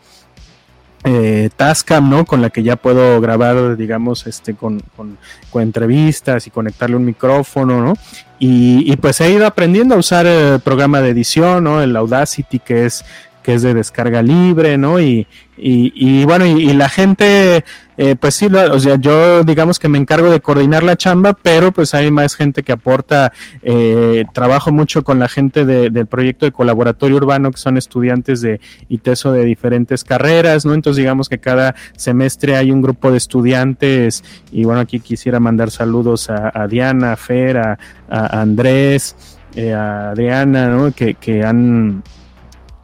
eh, 1.03 1.49
Tascam, 1.55 2.09
¿no? 2.09 2.25
Con 2.25 2.41
la 2.41 2.51
que 2.51 2.61
ya 2.61 2.75
puedo 2.75 3.19
grabar, 3.21 3.75
digamos, 3.75 4.27
este, 4.27 4.53
con, 4.53 4.81
con, 4.95 5.17
entrevistas 5.61 6.45
y 6.45 6.51
conectarle 6.51 6.95
un 6.95 7.05
micrófono, 7.05 7.81
¿no? 7.83 7.93
Y, 8.37 8.91
y, 8.91 8.95
pues 8.97 9.19
he 9.21 9.31
ido 9.31 9.47
aprendiendo 9.47 9.95
a 9.95 9.97
usar 9.97 10.25
el 10.27 10.59
programa 10.59 11.01
de 11.01 11.09
edición, 11.09 11.63
¿no? 11.63 11.81
El 11.81 11.95
Audacity, 11.95 12.59
que 12.59 12.85
es 12.85 13.03
que 13.41 13.55
es 13.55 13.61
de 13.61 13.73
descarga 13.73 14.21
libre, 14.21 14.77
¿no? 14.77 14.99
Y, 14.99 15.27
y, 15.63 16.25
bueno, 16.25 16.45
y, 16.45 16.73
la 16.73 16.89
gente, 16.89 17.63
eh, 17.95 18.15
pues 18.19 18.33
sí, 18.33 18.47
o 18.47 18.79
sea, 18.79 18.95
yo 18.95 19.43
digamos 19.43 19.77
que 19.77 19.89
me 19.89 19.99
encargo 19.99 20.31
de 20.31 20.39
coordinar 20.39 20.81
la 20.81 20.95
chamba, 20.95 21.33
pero 21.33 21.71
pues 21.71 21.93
hay 21.93 22.09
más 22.09 22.35
gente 22.35 22.63
que 22.63 22.71
aporta, 22.71 23.31
eh, 23.61 24.25
trabajo 24.33 24.71
mucho 24.71 25.03
con 25.03 25.19
la 25.19 25.27
gente 25.27 25.63
del 25.65 26.07
proyecto 26.07 26.47
de 26.47 26.51
colaboratorio 26.51 27.17
urbano, 27.17 27.51
que 27.51 27.59
son 27.59 27.77
estudiantes 27.77 28.41
de 28.41 28.59
ITESO 28.89 29.33
de 29.33 29.45
diferentes 29.45 30.03
carreras, 30.03 30.65
¿no? 30.65 30.73
Entonces 30.73 30.97
digamos 30.97 31.29
que 31.29 31.37
cada 31.37 31.75
semestre 31.95 32.55
hay 32.55 32.71
un 32.71 32.81
grupo 32.81 33.11
de 33.11 33.17
estudiantes, 33.17 34.23
y 34.51 34.63
bueno, 34.63 34.81
aquí 34.81 34.99
quisiera 34.99 35.39
mandar 35.39 35.69
saludos 35.69 36.29
a, 36.31 36.67
Diana, 36.67 37.13
a 37.13 37.17
Fer, 37.17 37.57
a, 37.57 37.77
Andrés, 38.09 39.37
eh, 39.55 39.73
a 39.73 40.09
Adriana, 40.09 40.69
¿no? 40.69 40.91
Que, 40.91 41.13
que 41.13 41.43
han 41.43 42.01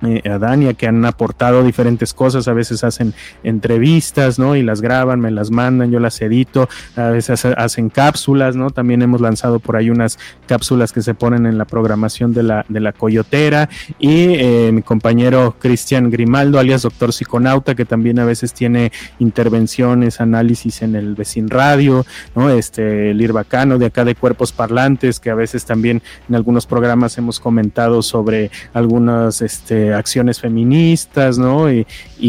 eh, 0.01 0.29
a 0.29 0.37
Dania 0.37 0.73
que 0.75 0.87
han 0.87 1.03
aportado 1.05 1.63
diferentes 1.63 2.13
cosas, 2.13 2.47
a 2.47 2.53
veces 2.53 2.83
hacen 2.83 3.13
entrevistas, 3.43 4.37
¿no? 4.37 4.55
Y 4.55 4.63
las 4.63 4.81
graban, 4.81 5.19
me 5.19 5.31
las 5.31 5.49
mandan, 5.49 5.91
yo 5.91 5.99
las 5.99 6.21
edito, 6.21 6.69
a 6.95 7.09
veces 7.09 7.45
hacen 7.45 7.89
cápsulas, 7.89 8.55
¿no? 8.55 8.69
También 8.69 9.01
hemos 9.01 9.21
lanzado 9.21 9.59
por 9.59 9.75
ahí 9.75 9.89
unas 9.89 10.19
cápsulas 10.45 10.91
que 10.91 11.01
se 11.01 11.13
ponen 11.13 11.45
en 11.45 11.57
la 11.57 11.65
programación 11.65 12.33
de 12.33 12.43
la, 12.43 12.65
de 12.69 12.79
la 12.79 12.93
coyotera 12.93 13.69
y 13.97 14.33
eh, 14.35 14.71
mi 14.71 14.83
compañero 14.83 15.55
Cristian 15.59 16.11
Grimaldo, 16.11 16.59
alias 16.59 16.83
Doctor 16.83 17.11
Psiconauta, 17.11 17.75
que 17.75 17.85
también 17.85 18.19
a 18.19 18.25
veces 18.25 18.53
tiene 18.53 18.91
intervenciones, 19.19 20.21
análisis 20.21 20.81
en 20.81 20.95
el 20.95 21.15
Vecin 21.15 21.49
Radio, 21.49 22.05
¿no? 22.35 22.49
Este, 22.49 23.11
el 23.11 23.21
Irbacano 23.21 23.77
de 23.77 23.87
acá 23.87 24.05
de 24.05 24.15
Cuerpos 24.15 24.51
Parlantes, 24.51 25.19
que 25.19 25.29
a 25.29 25.35
veces 25.35 25.65
también 25.65 26.01
en 26.29 26.35
algunos 26.35 26.65
programas 26.65 27.17
hemos 27.17 27.39
comentado 27.39 28.01
sobre 28.01 28.51
algunas, 28.73 29.41
este, 29.41 29.86
acciones 29.93 30.39
feministas, 30.39 31.37
¿no? 31.37 31.71
Y, 31.71 31.85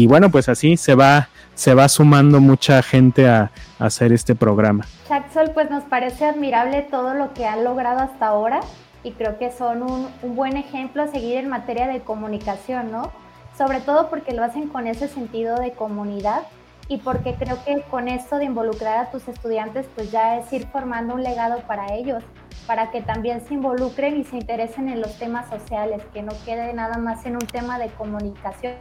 bueno, 0.07 0.29
pues 0.29 0.49
así 0.49 0.77
se 0.77 0.95
va, 0.95 1.29
se 1.55 1.73
va 1.73 1.87
sumando 1.89 2.39
mucha 2.39 2.81
gente 2.81 3.27
a, 3.27 3.51
hacer 3.79 4.11
este 4.11 4.35
programa. 4.35 4.85
Sol, 5.33 5.51
pues 5.53 5.69
nos 5.69 5.83
parece 5.83 6.25
admirable 6.25 6.81
todo 6.91 7.13
lo 7.13 7.33
que 7.33 7.45
han 7.45 7.63
logrado 7.63 7.99
hasta 7.99 8.27
ahora 8.27 8.59
y 9.03 9.11
creo 9.11 9.37
que 9.37 9.51
son 9.51 9.83
un, 9.83 10.09
un 10.21 10.35
buen 10.35 10.57
ejemplo 10.57 11.03
a 11.03 11.07
seguir 11.07 11.37
en 11.37 11.47
materia 11.47 11.87
de 11.87 12.01
comunicación, 12.01 12.91
¿no? 12.91 13.11
Sobre 13.57 13.79
todo 13.79 14.09
porque 14.09 14.33
lo 14.33 14.43
hacen 14.43 14.67
con 14.67 14.85
ese 14.85 15.07
sentido 15.07 15.55
de 15.57 15.71
comunidad 15.71 16.41
y 16.89 16.97
porque 16.97 17.35
creo 17.35 17.63
que 17.63 17.81
con 17.89 18.09
esto 18.09 18.37
de 18.37 18.45
involucrar 18.45 18.97
a 18.97 19.11
tus 19.11 19.27
estudiantes, 19.27 19.85
pues 19.95 20.11
ya 20.11 20.37
es 20.37 20.51
ir 20.51 20.67
formando 20.67 21.13
un 21.13 21.23
legado 21.23 21.59
para 21.67 21.93
ellos 21.93 22.23
para 22.67 22.91
que 22.91 23.01
también 23.01 23.41
se 23.45 23.55
involucren 23.55 24.17
y 24.19 24.23
se 24.23 24.37
interesen 24.37 24.89
en 24.89 25.01
los 25.01 25.17
temas 25.17 25.49
sociales, 25.49 26.03
que 26.13 26.21
no 26.21 26.31
quede 26.45 26.73
nada 26.73 26.97
más 26.97 27.25
en 27.25 27.33
un 27.33 27.47
tema 27.47 27.79
de 27.79 27.87
comunicación, 27.89 28.75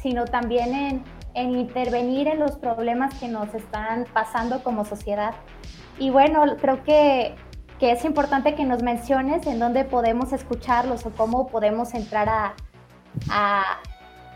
sino 0.00 0.24
también 0.24 0.74
en, 0.74 1.04
en 1.34 1.56
intervenir 1.56 2.28
en 2.28 2.38
los 2.38 2.56
problemas 2.56 3.14
que 3.14 3.28
nos 3.28 3.52
están 3.54 4.06
pasando 4.12 4.62
como 4.62 4.84
sociedad. 4.84 5.34
Y 5.98 6.10
bueno, 6.10 6.44
creo 6.60 6.82
que, 6.84 7.34
que 7.78 7.92
es 7.92 8.04
importante 8.04 8.54
que 8.54 8.64
nos 8.64 8.82
menciones 8.82 9.46
en 9.46 9.58
dónde 9.58 9.84
podemos 9.84 10.32
escucharlos 10.32 11.06
o 11.06 11.10
cómo 11.10 11.48
podemos 11.48 11.94
entrar 11.94 12.28
a, 12.28 12.54
a, 13.30 13.80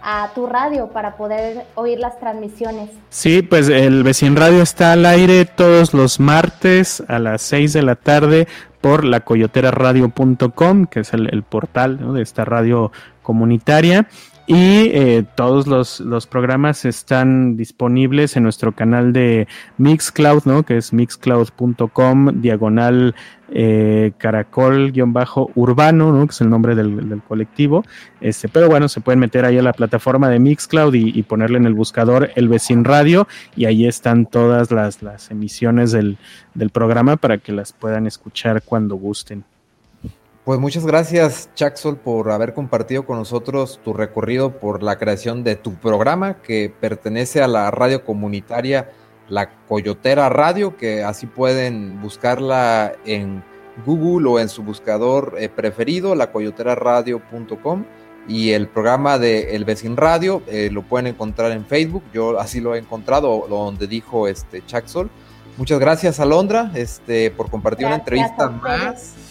a 0.03 0.31
tu 0.35 0.47
radio 0.47 0.89
para 0.89 1.17
poder 1.17 1.65
oír 1.75 1.99
las 1.99 2.19
transmisiones. 2.19 2.91
Sí, 3.09 3.43
pues 3.43 3.69
el 3.69 4.03
Vecin 4.03 4.37
Radio 4.37 4.63
está 4.63 4.93
al 4.93 5.07
aire 5.07 5.45
todos 5.45 5.95
los 5.95 6.19
martes 6.19 7.03
a 7.09 7.19
las 7.19 7.43
6 7.43 7.73
de 7.73 7.83
la 7.83 7.95
tarde 7.95 8.49
por 8.81 9.05
la 9.05 9.21
coyoteraradio.com, 9.21 10.87
que 10.87 11.01
es 11.01 11.15
el, 11.15 11.43
portal 11.45 12.15
de 12.15 12.21
esta 12.21 12.45
radio 12.45 12.91
comunitaria. 13.23 14.09
Y 14.47 14.89
eh, 14.89 15.25
todos 15.37 15.69
los, 15.69 16.01
los, 16.01 16.27
programas 16.27 16.85
están 16.85 17.57
disponibles 17.57 18.37
en 18.37 18.43
nuestro 18.43 18.73
canal 18.73 19.13
de 19.13 19.47
Mixcloud, 19.79 20.45
¿no? 20.47 20.65
Que 20.65 20.79
es 20.79 20.93
mixcloud.com, 20.93 22.41
diagonal 22.41 23.15
eh, 23.53 24.13
caracol-urbano, 24.19 26.13
¿no? 26.13 26.27
Que 26.27 26.33
es 26.33 26.41
el 26.41 26.51
nombre 26.51 26.75
del, 26.75 27.23
colectivo. 27.29 27.85
Este, 28.21 28.49
pero 28.49 28.69
bueno, 28.69 28.89
se 28.89 29.01
pueden 29.01 29.21
meter 29.21 29.45
ahí 29.45 29.59
a 29.59 29.63
la 29.63 29.73
plataforma 29.73 30.29
de 30.29 30.41
Mixcloud 30.41 30.93
y, 30.95 31.23
ponerle 31.23 31.59
en 31.59 31.67
el 31.67 31.75
buscador 31.75 32.31
El 32.35 32.49
Vecin 32.49 32.85
Radio 32.85 33.29
y 33.55 33.67
ahí 33.67 33.87
están 33.87 34.27
todas 34.27 34.73
las, 34.73 35.03
las 35.03 35.31
emisiones 35.31 35.93
del, 35.93 36.19
del 36.55 36.71
programa 36.71 37.17
para 37.17 37.39
que 37.39 37.53
las 37.53 37.73
puedan 37.73 38.09
escuchar 38.09 38.63
cuando 38.63 38.97
gusten. 38.97 39.45
Pues 40.45 40.59
muchas 40.59 40.85
gracias, 40.85 41.51
Chaxol, 41.55 41.99
por 41.99 42.33
haber 42.33 42.53
compartido 42.53 43.07
con 43.07 43.17
nosotros 43.17 43.79
tu 43.85 43.93
recorrido 43.93 44.59
por 44.59 44.83
la 44.83 44.99
creación 44.99 45.45
de 45.45 45.55
tu 45.55 45.75
programa 45.75 46.43
que 46.43 46.73
pertenece 46.81 47.41
a 47.41 47.47
la 47.47 47.71
radio 47.71 48.05
comunitaria 48.05 48.91
La 49.29 49.55
Coyotera 49.69 50.29
Radio, 50.31 50.77
que 50.77 51.05
así 51.05 51.27
pueden 51.27 52.03
buscarla 52.03 52.93
en 53.05 53.45
Google 53.87 54.29
o 54.29 54.41
en 54.41 54.49
su 54.49 54.65
buscador 54.65 55.37
eh, 55.39 55.49
preferido, 55.49 56.17
lacoyoteraradio.com. 56.17 57.85
Y 58.27 58.51
el 58.51 58.67
programa 58.67 59.19
de 59.19 59.55
El 59.55 59.65
Vecin 59.65 59.97
Radio 59.97 60.43
eh, 60.49 60.71
lo 60.73 60.83
pueden 60.83 61.07
encontrar 61.07 61.53
en 61.53 61.65
Facebook. 61.67 62.03
Yo 62.13 62.41
así 62.41 62.61
lo 62.61 62.75
he 62.75 62.79
encontrado, 62.79 63.47
donde 63.49 63.87
dijo 63.87 64.27
este 64.27 64.67
Chaxol. 64.67 65.09
Muchas 65.57 65.79
gracias, 65.79 66.19
Alondra, 66.19 66.73
este, 66.75 67.31
por 67.31 67.49
compartir 67.49 67.87
una 67.87 67.97
entrevista 67.97 68.49
más. 68.49 69.22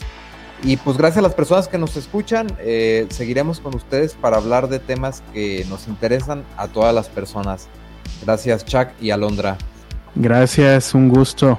Y 0.63 0.77
pues 0.77 0.97
gracias 0.97 1.17
a 1.17 1.21
las 1.21 1.33
personas 1.33 1.67
que 1.67 1.77
nos 1.77 1.97
escuchan, 1.97 2.47
eh, 2.59 3.07
seguiremos 3.09 3.59
con 3.59 3.75
ustedes 3.75 4.13
para 4.13 4.37
hablar 4.37 4.69
de 4.69 4.79
temas 4.79 5.23
que 5.33 5.65
nos 5.69 5.87
interesan 5.87 6.43
a 6.55 6.67
todas 6.67 6.93
las 6.93 7.09
personas. 7.09 7.67
Gracias 8.23 8.65
Chuck 8.65 8.89
y 9.01 9.09
Alondra. 9.09 9.57
Gracias, 10.15 10.93
un 10.93 11.09
gusto. 11.09 11.57